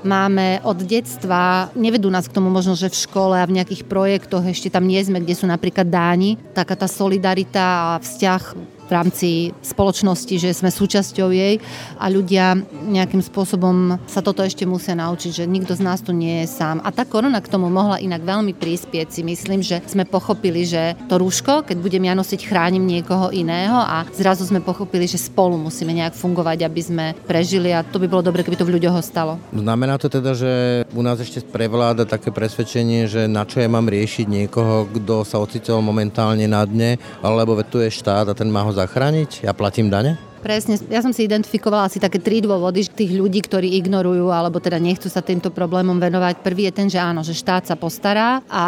máme 0.07 0.63
od 0.63 0.79
detstva, 0.87 1.67
nevedú 1.75 2.07
nás 2.07 2.31
k 2.31 2.35
tomu 2.39 2.47
možno, 2.47 2.79
že 2.79 2.87
v 2.87 3.03
škole 3.03 3.35
a 3.35 3.43
v 3.43 3.59
nejakých 3.59 3.83
projektoch, 3.83 4.47
ešte 4.47 4.71
tam 4.71 4.87
nie 4.87 5.03
sme, 5.03 5.19
kde 5.19 5.35
sú 5.35 5.43
napríklad 5.43 5.91
dáni, 5.91 6.39
taká 6.55 6.79
tá 6.79 6.87
solidarita 6.87 7.59
a 7.59 7.99
vzťah 7.99 8.76
v 8.88 8.91
rámci 8.91 9.29
spoločnosti, 9.62 10.36
že 10.39 10.56
sme 10.56 10.72
súčasťou 10.72 11.29
jej 11.36 11.60
a 12.00 12.06
ľudia 12.08 12.56
nejakým 12.88 13.20
spôsobom 13.20 14.00
sa 14.08 14.24
toto 14.24 14.41
ešte 14.41 14.63
musia 14.63 14.96
naučiť, 14.96 15.44
že 15.44 15.50
nikto 15.50 15.75
z 15.75 15.84
nás 15.84 16.00
tu 16.00 16.15
nie 16.15 16.44
je 16.44 16.48
sám. 16.48 16.79
A 16.82 16.89
tá 16.96 17.03
korona 17.03 17.44
k 17.44 17.51
tomu 17.51 17.67
mohla 17.67 18.00
inak 18.00 18.24
veľmi 18.24 18.56
prispieť. 18.56 19.12
Si 19.12 19.22
myslím, 19.27 19.60
že 19.60 19.84
sme 19.86 20.08
pochopili, 20.08 20.63
že 20.63 20.96
to 21.12 21.20
rúško, 21.20 21.67
keď 21.67 21.77
budem 21.84 22.08
ja 22.08 22.15
nosiť, 22.15 22.48
chránim 22.48 22.84
niekoho 22.88 23.29
iného 23.36 23.75
a 23.75 24.08
zrazu 24.15 24.48
sme 24.48 24.63
pochopili, 24.63 25.03
že 25.06 25.20
spolu 25.20 25.60
musíme 25.60 25.91
nejak 25.91 26.15
fungovať, 26.15 26.63
aby 26.63 26.82
sme 26.82 27.06
prežili 27.27 27.75
a 27.75 27.84
to 27.84 28.00
by 28.00 28.08
bolo 28.08 28.24
dobre, 28.24 28.41
keby 28.41 28.56
to 28.56 28.67
v 28.67 28.79
ľuďoch 28.79 29.03
ostalo. 29.03 29.36
Znamená 29.51 30.00
to 30.00 30.08
teda, 30.08 30.32
že 30.32 30.51
u 30.96 31.01
nás 31.03 31.20
ešte 31.20 31.44
prevláda 31.44 32.08
také 32.08 32.32
presvedčenie, 32.32 33.10
že 33.12 33.27
na 33.27 33.44
čo 33.44 33.60
ja 33.60 33.67
mám 33.67 33.91
riešiť 33.91 34.25
niekoho, 34.25 34.88
kto 34.88 35.27
sa 35.27 35.44
ocitol 35.44 35.84
momentálne 35.84 36.48
na 36.48 36.63
dne, 36.63 37.01
alebo 37.20 37.60
tu 37.67 37.84
je 37.84 37.91
štát 37.91 38.32
a 38.32 38.38
ten 38.38 38.48
má 38.48 38.63
ho 38.63 38.72
zachrániť? 38.77 39.41
Ja 39.41 39.57
platím 39.57 39.89
dane? 39.89 40.26
Presne, 40.38 40.77
ja 40.94 41.01
som 41.01 41.10
si 41.10 41.25
identifikovala 41.25 41.89
asi 41.89 41.98
také 41.98 42.22
tri 42.22 42.46
dôvody 42.46 42.86
tých 42.86 43.10
ľudí, 43.10 43.41
ktorí 43.41 43.74
ignorujú 43.82 44.29
alebo 44.29 44.62
teda 44.62 44.77
nechcú 44.77 45.10
sa 45.10 45.25
týmto 45.25 45.50
problémom 45.50 45.98
venovať. 45.98 46.46
Prvý 46.46 46.70
je 46.70 46.74
ten, 46.77 46.88
že 46.88 47.01
áno, 47.01 47.25
že 47.25 47.34
štát 47.34 47.65
sa 47.65 47.74
postará 47.74 48.46
a 48.46 48.63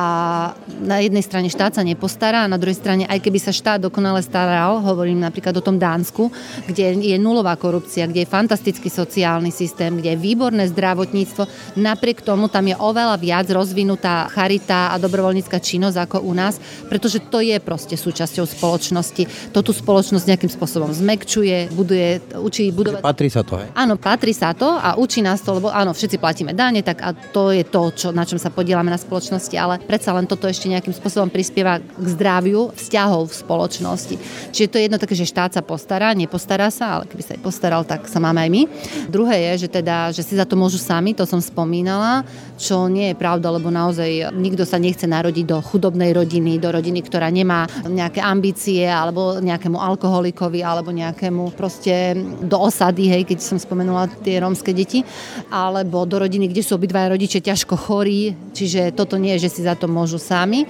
na 0.82 0.98
jednej 0.98 1.22
strane 1.22 1.46
štát 1.46 1.78
sa 1.78 1.86
nepostará 1.86 2.46
a 2.46 2.52
na 2.52 2.58
druhej 2.58 2.80
strane, 2.80 3.06
aj 3.06 3.22
keby 3.22 3.38
sa 3.38 3.54
štát 3.54 3.86
dokonale 3.86 4.26
staral, 4.26 4.82
hovorím 4.82 5.22
napríklad 5.22 5.54
o 5.58 5.66
tom 5.66 5.78
Dánsku, 5.78 6.34
kde 6.66 7.06
je 7.06 7.18
nulová 7.22 7.54
korupcia, 7.54 8.10
kde 8.10 8.26
je 8.26 8.34
fantastický 8.34 8.90
sociálny 8.90 9.54
systém, 9.54 9.94
kde 9.94 10.18
je 10.18 10.24
výborné 10.24 10.66
zdravotníctvo, 10.74 11.76
napriek 11.78 12.26
tomu 12.26 12.50
tam 12.50 12.66
je 12.66 12.76
oveľa 12.80 13.16
viac 13.22 13.46
rozvinutá 13.52 14.26
charita 14.34 14.90
a 14.90 14.98
dobrovoľnícka 14.98 15.62
činnosť 15.62 15.98
ako 16.02 16.18
u 16.26 16.34
nás, 16.34 16.58
pretože 16.90 17.22
to 17.30 17.46
je 17.46 17.62
proste 17.62 17.94
súčasťou 17.94 18.48
spoločnosti. 18.48 19.54
To 19.54 19.62
tú 19.62 19.70
spoločnosť 19.70 20.26
nejakým 20.26 20.52
spôsobom 20.52 20.90
zmekčuje, 20.90 21.59
buduje, 21.68 22.24
učí 22.39 22.72
budovať... 22.72 23.01
Patrí 23.04 23.28
sa 23.28 23.44
to, 23.44 23.60
hej? 23.60 23.68
Áno, 23.75 24.00
patrí 24.00 24.32
sa 24.32 24.56
to 24.56 24.72
a 24.80 24.96
učí 24.96 25.20
nás 25.20 25.44
to, 25.44 25.60
lebo 25.60 25.68
áno, 25.68 25.92
všetci 25.92 26.16
platíme 26.16 26.56
dáne, 26.56 26.80
tak 26.80 27.04
a 27.04 27.12
to 27.12 27.51
je 27.51 27.68
to, 27.68 27.92
čo, 27.92 28.08
na 28.16 28.24
čom 28.24 28.39
sa 28.39 28.48
podielame 28.54 28.88
na 28.88 29.01
spoločnosti, 29.01 29.56
ale 29.60 29.84
predsa 29.84 30.16
len 30.16 30.30
toto 30.30 30.48
ešte 30.48 30.72
nejakým 30.72 30.96
spôsobom 30.96 31.28
prispieva 31.28 31.82
k 31.82 32.08
zdraviu 32.08 32.72
vzťahov 32.78 33.28
v 33.28 33.36
spoločnosti. 33.36 34.16
Čiže 34.56 34.70
to 34.72 34.78
je 34.80 34.84
jedno 34.88 35.01
také, 35.01 35.16
že 35.18 35.28
štát 35.28 35.58
sa 35.58 35.66
postará, 35.66 36.16
nepostará 36.16 36.70
sa, 36.70 37.01
ale 37.01 37.10
keby 37.10 37.24
sa 37.25 37.32
aj 37.36 37.42
postaral, 37.42 37.82
tak 37.84 38.06
sa 38.06 38.22
máme 38.22 38.39
aj 38.46 38.50
my. 38.54 38.62
Druhé 39.10 39.36
je, 39.51 39.66
že 39.66 39.82
teda, 39.82 40.13
že 40.13 40.22
si 40.22 40.38
za 40.38 40.46
to 40.46 40.54
môžu 40.54 40.78
sami, 40.78 41.18
to 41.18 41.25
som 41.25 41.42
spomínala, 41.42 42.24
čo 42.60 42.86
nie 42.92 43.12
je 43.12 43.20
pravda, 43.20 43.50
lebo 43.50 43.74
naozaj 43.74 44.36
nikto 44.36 44.68
sa 44.68 44.78
nechce 44.78 45.08
narodiť 45.08 45.46
do 45.48 45.58
chudobnej 45.63 46.12
rodiny, 46.13 46.62
do 46.62 46.70
rodiny, 46.70 47.01
ktorá 47.01 47.32
nemá 47.32 47.66
nejaké 47.88 48.20
ambície 48.22 48.84
alebo 48.86 49.39
nejakému 49.39 49.80
alkoholikovi 49.80 50.62
alebo 50.62 50.92
nejakému 50.92 51.49
proste 51.53 52.15
do 52.41 52.58
osady, 52.60 53.10
hej, 53.10 53.24
keď 53.27 53.39
som 53.44 53.58
spomenula 53.58 54.10
tie 54.22 54.39
rómske 54.39 54.74
deti, 54.74 55.06
alebo 55.50 56.06
do 56.06 56.22
rodiny, 56.22 56.50
kde 56.50 56.65
sú 56.65 56.75
obidvaja 56.77 57.13
rodičia 57.13 57.44
ťažko 57.44 57.75
chorí, 57.75 58.34
čiže 58.56 58.96
toto 58.96 59.20
nie 59.20 59.38
je, 59.38 59.50
že 59.50 59.60
si 59.60 59.62
za 59.65 59.75
to 59.75 59.89
môžu 59.89 60.18
sami. 60.18 60.65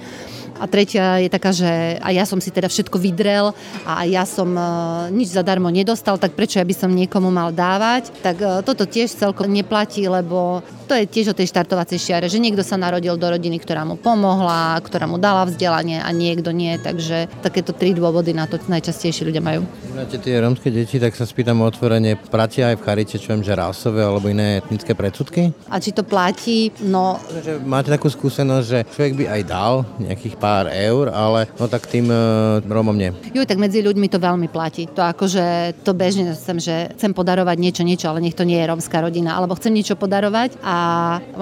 A 0.60 0.68
tretia 0.68 1.16
je 1.24 1.32
taká, 1.32 1.56
že 1.56 1.96
a 2.04 2.12
ja 2.12 2.28
som 2.28 2.36
si 2.36 2.52
teda 2.52 2.68
všetko 2.68 3.00
vydrel 3.00 3.56
a 3.88 4.04
ja 4.04 4.28
som 4.28 4.52
uh, 4.52 5.08
nič 5.08 5.32
zadarmo 5.32 5.72
nedostal, 5.72 6.20
tak 6.20 6.36
prečo 6.36 6.60
ja 6.60 6.68
by 6.68 6.76
som 6.76 6.92
niekomu 6.92 7.32
mal 7.32 7.48
dávať? 7.48 8.12
Tak 8.20 8.36
uh, 8.44 8.60
toto 8.60 8.84
tiež 8.84 9.08
celkom 9.08 9.48
neplatí, 9.48 10.04
lebo 10.04 10.60
to 10.90 10.98
je 10.98 11.06
tiež 11.06 11.30
o 11.30 11.38
tej 11.38 11.46
štartovacej 11.54 12.02
šiare, 12.02 12.26
že 12.26 12.42
niekto 12.42 12.66
sa 12.66 12.74
narodil 12.74 13.14
do 13.14 13.22
rodiny, 13.30 13.62
ktorá 13.62 13.86
mu 13.86 13.94
pomohla, 13.94 14.74
ktorá 14.82 15.06
mu 15.06 15.22
dala 15.22 15.46
vzdelanie 15.46 16.02
a 16.02 16.10
niekto 16.10 16.50
nie, 16.50 16.74
takže 16.82 17.30
takéto 17.46 17.70
tri 17.70 17.94
dôvody 17.94 18.34
na 18.34 18.50
to 18.50 18.58
najčastejšie 18.58 19.22
ľudia 19.22 19.38
majú. 19.38 19.62
Máte 19.94 20.18
tie 20.18 20.42
rómske 20.42 20.66
deti, 20.74 20.98
tak 20.98 21.14
sa 21.14 21.22
spýtam 21.22 21.62
otvorene, 21.62 22.18
platia 22.18 22.74
aj 22.74 22.82
v 22.82 22.82
charite, 22.82 23.22
čo 23.22 23.30
viem, 23.30 23.46
že 23.46 23.54
rásové 23.54 24.02
alebo 24.02 24.26
iné 24.26 24.58
etnické 24.58 24.98
predsudky? 24.98 25.54
A 25.70 25.78
či 25.78 25.94
to 25.94 26.02
platí? 26.02 26.74
No... 26.82 27.22
Že 27.38 27.62
máte 27.62 27.94
takú 27.94 28.10
skúsenosť, 28.10 28.66
že 28.66 28.78
človek 28.90 29.14
by 29.14 29.24
aj 29.30 29.42
dal 29.46 29.86
nejakých 30.02 30.34
pár 30.42 30.66
eur, 30.74 31.14
ale 31.14 31.46
no 31.54 31.70
tak 31.70 31.86
tým 31.86 32.10
uh, 32.10 32.58
Rómom 32.66 32.98
nie. 32.98 33.14
Jo, 33.30 33.46
tak 33.46 33.62
medzi 33.62 33.78
ľuďmi 33.78 34.10
to 34.10 34.18
veľmi 34.18 34.50
platí. 34.50 34.90
To 34.98 35.06
akože 35.06 35.78
to 35.86 35.94
bežne 35.94 36.34
chcem, 36.34 36.58
že 36.58 36.90
chcem 36.98 37.14
podarovať 37.14 37.56
niečo, 37.62 37.86
niečo, 37.86 38.10
ale 38.10 38.18
nech 38.18 38.34
to 38.34 38.42
nie 38.42 38.58
je 38.58 38.66
rómska 38.66 38.98
rodina, 38.98 39.38
alebo 39.38 39.54
chcem 39.54 39.70
niečo 39.70 39.94
podarovať 39.94 40.58
a 40.66 40.79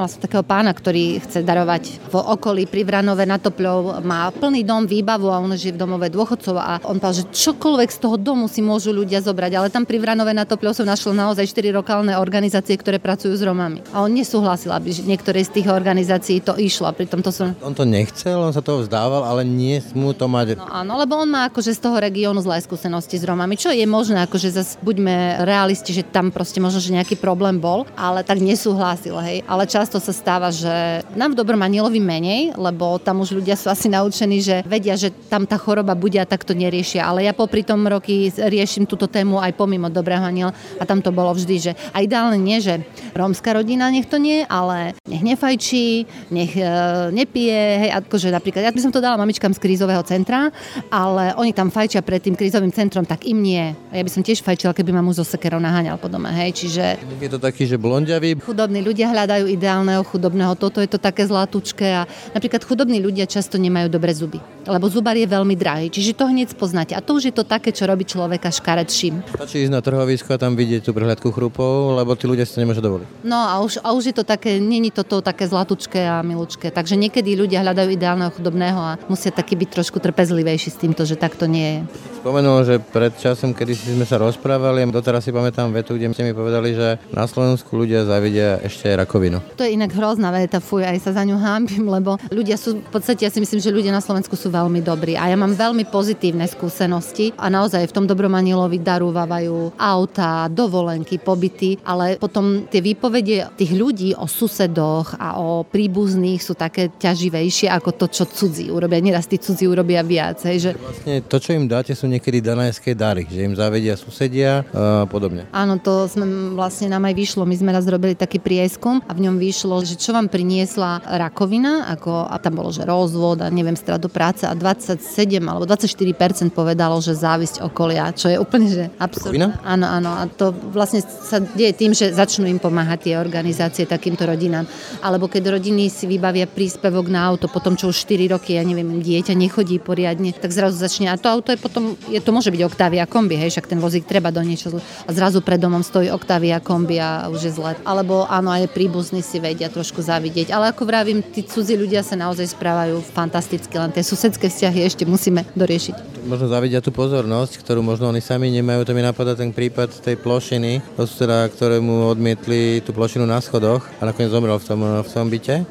som 0.06 0.20
takého 0.22 0.44
pána, 0.46 0.70
ktorý 0.70 1.18
chce 1.24 1.42
darovať 1.42 2.12
v 2.12 2.14
okolí 2.14 2.70
pri 2.70 2.86
Vranove 2.86 3.26
na 3.26 3.42
Topľov, 3.42 4.04
má 4.06 4.30
plný 4.30 4.62
dom, 4.62 4.86
výbavu 4.86 5.32
a 5.32 5.42
on 5.42 5.50
žije 5.58 5.74
v 5.74 5.82
domove 5.82 6.06
dôchodcov 6.12 6.54
a 6.54 6.78
on 6.86 7.02
povedal, 7.02 7.26
že 7.26 7.32
čokoľvek 7.34 7.90
z 7.90 7.98
toho 7.98 8.16
domu 8.20 8.46
si 8.46 8.62
môžu 8.62 8.94
ľudia 8.94 9.18
zobrať, 9.18 9.52
ale 9.58 9.72
tam 9.74 9.82
pri 9.82 9.98
Vranove 9.98 10.30
na 10.30 10.46
Topľov 10.46 10.78
som 10.78 10.86
našla 10.86 11.16
naozaj 11.16 11.50
4 11.50 11.74
lokálne 11.74 12.14
organizácie, 12.14 12.78
ktoré 12.78 13.02
pracujú 13.02 13.34
s 13.34 13.42
Romami. 13.42 13.82
A 13.90 14.04
on 14.04 14.14
nesúhlasil, 14.14 14.70
aby 14.70 14.94
niektoré 15.02 15.42
z 15.42 15.58
tých 15.58 15.66
organizácií 15.72 16.44
to 16.44 16.54
išlo. 16.60 16.86
A 16.86 16.94
pritom 16.94 17.24
to 17.24 17.34
som... 17.34 17.56
On 17.64 17.74
to 17.74 17.88
nechcel, 17.88 18.44
on 18.44 18.54
sa 18.54 18.62
toho 18.62 18.84
vzdal 18.84 18.98
dával, 18.98 19.22
ale 19.22 19.46
nie 19.46 19.78
smú 19.78 20.10
to 20.10 20.26
mať. 20.26 20.58
No 20.58 20.66
áno, 20.66 20.98
lebo 20.98 21.16
on 21.16 21.30
má 21.30 21.46
akože 21.46 21.72
z 21.72 21.80
toho 21.80 21.96
regiónu 22.02 22.42
zlé 22.42 22.58
skúsenosti 22.58 23.16
s 23.16 23.24
Romami, 23.24 23.54
čo 23.54 23.70
je 23.70 23.86
možné, 23.86 24.26
akože 24.26 24.52
zase 24.52 24.74
buďme 24.82 25.46
realisti, 25.46 25.94
že 25.94 26.02
tam 26.02 26.34
proste 26.34 26.58
možno, 26.58 26.82
že 26.82 26.90
nejaký 26.90 27.14
problém 27.16 27.56
bol, 27.56 27.86
ale 27.94 28.26
tak 28.26 28.42
nesúhlasil, 28.42 29.14
hej. 29.28 29.44
Ale 29.44 29.68
často 29.68 30.00
sa 30.00 30.12
stáva, 30.16 30.48
že 30.48 31.04
nám 31.12 31.36
v 31.36 31.38
Dobrom 31.44 31.60
Anielovi 31.60 32.00
menej, 32.00 32.56
lebo 32.56 32.96
tam 32.96 33.20
už 33.20 33.36
ľudia 33.36 33.54
sú 33.54 33.68
asi 33.68 33.92
naučení, 33.92 34.40
že 34.40 34.64
vedia, 34.64 34.96
že 34.96 35.12
tam 35.28 35.44
tá 35.44 35.60
choroba 35.60 35.92
bude 35.92 36.16
a 36.16 36.24
tak 36.24 36.48
to 36.48 36.56
neriešia. 36.56 37.04
Ale 37.04 37.28
ja 37.28 37.36
popri 37.36 37.60
tom 37.60 37.84
roky 37.84 38.32
riešim 38.32 38.88
túto 38.88 39.04
tému 39.04 39.36
aj 39.38 39.52
pomimo 39.52 39.92
Dobrého 39.92 40.24
Aniela 40.24 40.56
a 40.80 40.84
tam 40.88 41.04
to 41.04 41.12
bolo 41.12 41.36
vždy, 41.36 41.56
že 41.60 41.72
a 41.92 42.00
ideálne 42.00 42.40
nie, 42.40 42.58
že 42.64 42.80
rómska 43.12 43.52
rodina 43.52 43.92
nech 43.92 44.08
to 44.08 44.16
nie, 44.16 44.46
ale 44.48 44.96
nech 45.04 45.20
nefajčí, 45.20 46.06
nech 46.32 46.52
e, 46.56 46.64
nepije, 47.12 47.60
hej, 47.84 47.90
akože 48.04 48.32
napríklad, 48.32 48.64
ja 48.64 48.72
by 48.72 48.80
som 48.80 48.92
to 48.94 49.02
dala 49.02 49.20
mamičkám 49.20 49.52
z 49.52 49.60
krízového 49.60 50.00
centra, 50.06 50.48
ale 50.88 51.34
oni 51.36 51.52
tam 51.52 51.68
fajčia 51.68 52.00
pred 52.00 52.22
tým 52.22 52.38
krízovým 52.38 52.72
centrom, 52.72 53.04
tak 53.04 53.26
im 53.26 53.42
nie. 53.42 53.74
Ja 53.90 54.02
by 54.04 54.10
som 54.10 54.22
tiež 54.22 54.40
fajčila, 54.40 54.72
keby 54.72 54.94
ma 54.94 55.02
muž 55.02 55.20
zo 55.20 55.26
sekerov 55.26 55.58
naháňal 55.58 55.98
po 55.98 56.06
dome, 56.06 56.30
hej, 56.30 56.54
čiže... 56.54 56.96
Je 57.18 57.28
to 57.28 57.42
taký, 57.42 57.66
že 57.66 57.74
blondiavý? 57.74 58.38
Chudobní 58.38 58.80
ľudia 58.80 59.10
hľadajú 59.18 59.50
ideálneho 59.50 60.06
chudobného, 60.06 60.54
toto 60.54 60.78
je 60.78 60.86
to 60.86 61.02
také 61.02 61.26
zlatučké 61.26 62.06
a 62.06 62.06
napríklad 62.30 62.62
chudobní 62.62 63.02
ľudia 63.02 63.26
často 63.26 63.58
nemajú 63.58 63.90
dobré 63.90 64.14
zuby, 64.14 64.38
lebo 64.62 64.86
zubar 64.86 65.18
je 65.18 65.26
veľmi 65.26 65.58
drahý, 65.58 65.90
čiže 65.90 66.14
to 66.14 66.30
hneď 66.30 66.54
poznáte. 66.54 66.94
A 66.94 67.02
to 67.02 67.18
už 67.18 67.28
je 67.28 67.34
to 67.34 67.42
také, 67.42 67.74
čo 67.74 67.90
robí 67.90 68.06
človeka 68.06 68.54
škaredším. 68.54 69.26
Stačí 69.34 69.66
ísť 69.66 69.74
na 69.74 69.82
trhovisko 69.82 70.30
a 70.30 70.38
tam 70.38 70.54
vidieť 70.54 70.86
tú 70.86 70.94
prehľadku 70.94 71.34
chrupov, 71.34 71.98
lebo 71.98 72.14
tí 72.14 72.30
ľudia 72.30 72.46
si 72.46 72.54
to 72.54 72.62
nemôžu 72.62 72.78
dovoliť. 72.78 73.26
No 73.26 73.42
a 73.42 73.58
už, 73.58 73.82
a 73.82 73.90
už 73.90 74.12
je 74.12 74.14
to 74.14 74.22
také, 74.22 74.62
není 74.62 74.94
toto 74.94 75.18
také 75.18 75.50
zlatučké 75.50 76.06
a 76.06 76.22
milučké. 76.22 76.70
Takže 76.70 76.94
niekedy 76.94 77.34
ľudia 77.34 77.66
hľadajú 77.66 77.88
ideálneho 77.90 78.30
chudobného 78.30 78.78
a 78.78 78.92
musia 79.10 79.34
taký 79.34 79.58
byť 79.58 79.68
trošku 79.74 79.98
trpezlivejší 79.98 80.68
s 80.70 80.78
týmto, 80.78 81.02
že 81.02 81.18
takto 81.18 81.50
nie 81.50 81.80
je. 81.80 81.80
Spomenul, 82.22 82.66
že 82.66 82.76
pred 82.82 83.14
časom, 83.14 83.54
kedy 83.54 83.72
sme 83.74 84.06
sa 84.06 84.18
rozprávali, 84.18 84.84
doteraz 84.90 85.24
si 85.24 85.30
pamätám 85.30 85.70
vetu, 85.70 85.94
kde 85.94 86.10
ste 86.10 86.26
mi 86.26 86.34
povedali, 86.34 86.74
že 86.74 86.98
na 87.14 87.24
Slovensku 87.24 87.70
ľudia 87.78 88.04
zavidia 88.04 88.58
ešte 88.60 88.90
rakovinu. 88.98 89.38
To 89.54 89.62
je 89.62 89.78
inak 89.78 89.94
hrozná 89.94 90.34
veta, 90.34 90.58
fuj, 90.58 90.82
aj 90.82 90.98
sa 90.98 91.14
za 91.14 91.22
ňu 91.22 91.38
hámbim, 91.38 91.86
lebo 91.86 92.18
ľudia 92.34 92.58
sú, 92.58 92.82
v 92.82 92.90
podstate 92.90 93.22
ja 93.24 93.30
si 93.30 93.38
myslím, 93.38 93.62
že 93.62 93.70
ľudia 93.70 93.94
na 93.94 94.02
Slovensku 94.02 94.34
sú 94.34 94.50
veľmi 94.50 94.82
dobrí 94.82 95.14
a 95.14 95.30
ja 95.30 95.36
mám 95.38 95.54
veľmi 95.54 95.86
pozitívne 95.86 96.48
skúsenosti 96.50 97.36
a 97.38 97.46
naozaj 97.46 97.86
v 97.86 97.94
tom 97.94 98.06
dobrom 98.08 98.34
anielovi 98.34 98.82
darúvajú 98.82 99.78
auta, 99.78 100.48
dovolenky, 100.48 101.20
pobyty, 101.20 101.78
ale 101.84 102.16
potom 102.16 102.64
tie 102.66 102.80
výpovede 102.80 103.54
tých 103.54 103.72
ľudí 103.76 104.16
o 104.16 104.24
susedoch 104.24 105.14
a 105.20 105.36
o 105.38 105.62
príbuzných 105.68 106.40
sú 106.40 106.56
také 106.56 106.88
ťaživejšie 106.96 107.68
ako 107.68 107.90
to, 107.94 108.06
čo 108.08 108.24
cudzí 108.24 108.72
urobia. 108.72 109.04
Neraz 109.04 109.28
tí 109.28 109.36
cudzí 109.36 109.68
urobia 109.68 110.00
viac. 110.00 110.40
Hej, 110.48 110.56
že... 110.58 110.70
Vlastne 110.74 111.20
to, 111.20 111.36
čo 111.36 111.52
im 111.52 111.68
dáte, 111.68 111.92
sú 111.92 112.08
niekedy 112.08 112.40
danajské 112.40 112.96
dary, 112.96 113.28
že 113.28 113.44
im 113.44 113.52
zavedia 113.52 113.92
susedia 114.00 114.64
a 114.72 115.04
podobne. 115.04 115.44
Áno, 115.52 115.76
to 115.76 116.08
sme 116.08 116.56
vlastne 116.56 116.88
nám 116.88 117.04
aj 117.04 117.14
vyšlo. 117.14 117.44
My 117.44 117.56
sme 117.60 117.70
raz 117.76 117.84
robili 117.84 118.16
taký 118.16 118.40
prieskum 118.40 118.87
a 119.04 119.10
v 119.12 119.28
ňom 119.28 119.36
vyšlo, 119.36 119.84
že 119.84 120.00
čo 120.00 120.16
vám 120.16 120.32
priniesla 120.32 121.04
rakovina, 121.04 121.92
ako, 121.92 122.24
a 122.24 122.36
tam 122.40 122.58
bolo, 122.58 122.72
že 122.72 122.88
rozvod 122.88 123.44
a 123.44 123.52
neviem, 123.52 123.76
stratu 123.76 124.08
práce 124.08 124.48
a 124.48 124.52
27 124.56 125.38
alebo 125.44 125.68
24% 125.68 126.50
povedalo, 126.52 126.96
že 127.04 127.12
závisť 127.12 127.60
okolia, 127.60 128.10
čo 128.16 128.32
je 128.32 128.36
úplne, 128.40 128.66
že 128.72 128.84
absurdné. 128.96 129.60
Áno, 129.62 129.86
áno. 129.86 130.10
A 130.16 130.22
to 130.26 130.50
vlastne 130.72 131.04
sa 131.04 131.38
deje 131.42 131.76
tým, 131.76 131.92
že 131.92 132.14
začnú 132.14 132.48
im 132.48 132.56
pomáhať 132.56 133.12
tie 133.12 133.14
organizácie 133.20 133.84
takýmto 133.84 134.24
rodinám. 134.24 134.64
Alebo 135.04 135.28
keď 135.28 135.60
rodiny 135.60 135.92
si 135.92 136.08
vybavia 136.08 136.48
príspevok 136.48 137.12
na 137.12 137.28
auto, 137.28 137.46
potom 137.52 137.76
čo 137.76 137.92
už 137.92 138.08
4 138.08 138.34
roky, 138.34 138.56
ja 138.56 138.64
neviem, 138.64 139.04
dieťa 139.04 139.36
nechodí 139.36 139.76
poriadne, 139.82 140.32
tak 140.32 140.50
zrazu 140.54 140.80
začne. 140.80 141.12
A 141.12 141.20
to 141.20 141.28
auto 141.28 141.52
je 141.52 141.58
potom 141.58 141.98
je, 142.08 142.20
to 142.22 142.30
môže 142.30 142.48
byť 142.48 142.62
Octavia 142.64 143.04
kombi, 143.04 143.36
hej, 143.36 143.52
však 143.52 143.70
ten 143.70 143.80
vozík 143.82 144.06
treba 144.06 144.30
do 144.30 144.40
niečo 144.40 144.70
a 144.78 145.10
zrazu 145.10 145.40
pred 145.40 145.58
domom 145.58 145.80
stojí 145.80 146.12
Octavia 146.12 146.60
kombi 146.60 147.00
a 147.00 147.28
už 147.32 147.40
je 147.40 147.52
zle. 147.52 147.72
Alebo 147.82 148.28
áno, 148.28 148.52
aj 148.52 148.70
príbuzní 148.78 149.26
si 149.26 149.42
vedia 149.42 149.66
trošku 149.66 149.98
zavidieť. 149.98 150.54
Ale 150.54 150.70
ako 150.70 150.86
vravím, 150.86 151.18
tí 151.18 151.42
cudzí 151.42 151.74
ľudia 151.74 152.06
sa 152.06 152.14
naozaj 152.14 152.54
správajú 152.54 153.02
fantasticky, 153.02 153.74
len 153.74 153.90
tie 153.90 154.06
susedské 154.06 154.46
vzťahy 154.46 154.86
ešte 154.86 155.02
musíme 155.02 155.42
doriešiť. 155.58 156.22
Možno 156.30 156.46
zavidia 156.46 156.78
tú 156.78 156.94
pozornosť, 156.94 157.58
ktorú 157.58 157.82
možno 157.82 158.06
oni 158.06 158.22
sami 158.22 158.54
nemajú. 158.54 158.86
To 158.86 158.94
mi 158.94 159.02
napadá 159.02 159.34
ten 159.34 159.50
prípad 159.50 159.90
tej 159.98 160.14
plošiny, 160.22 160.94
teda, 160.94 161.50
ktorému 161.50 162.06
odmietli 162.14 162.78
tú 162.86 162.94
plošinu 162.94 163.26
na 163.26 163.42
schodoch 163.42 163.82
a 163.98 164.06
nakoniec 164.06 164.30
zomrel 164.30 164.54
v 164.62 164.66
tom, 164.70 164.80
v 165.02 165.10
tom 165.10 165.26
byte. 165.26 165.66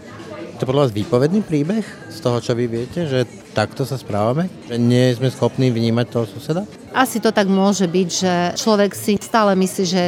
To 0.59 0.67
podľa 0.67 0.89
vás 0.89 0.91
výpovedný 0.91 1.45
príbeh 1.47 1.85
z 2.11 2.17
toho, 2.19 2.43
čo 2.43 2.57
vy 2.57 2.65
viete, 2.67 3.07
že 3.07 3.23
takto 3.57 3.89
sa 3.89 3.97
správame? 3.97 4.53
Že 4.69 4.77
nie 4.77 5.09
sme 5.17 5.33
schopní 5.33 5.73
vnímať 5.73 6.05
toho 6.13 6.29
suseda? 6.29 6.61
Asi 6.93 7.21
to 7.21 7.29
tak 7.29 7.45
môže 7.45 7.85
byť, 7.85 8.09
že 8.09 8.33
človek 8.57 8.93
si 8.97 9.21
stále 9.21 9.53
myslí, 9.53 9.83
že 9.85 10.03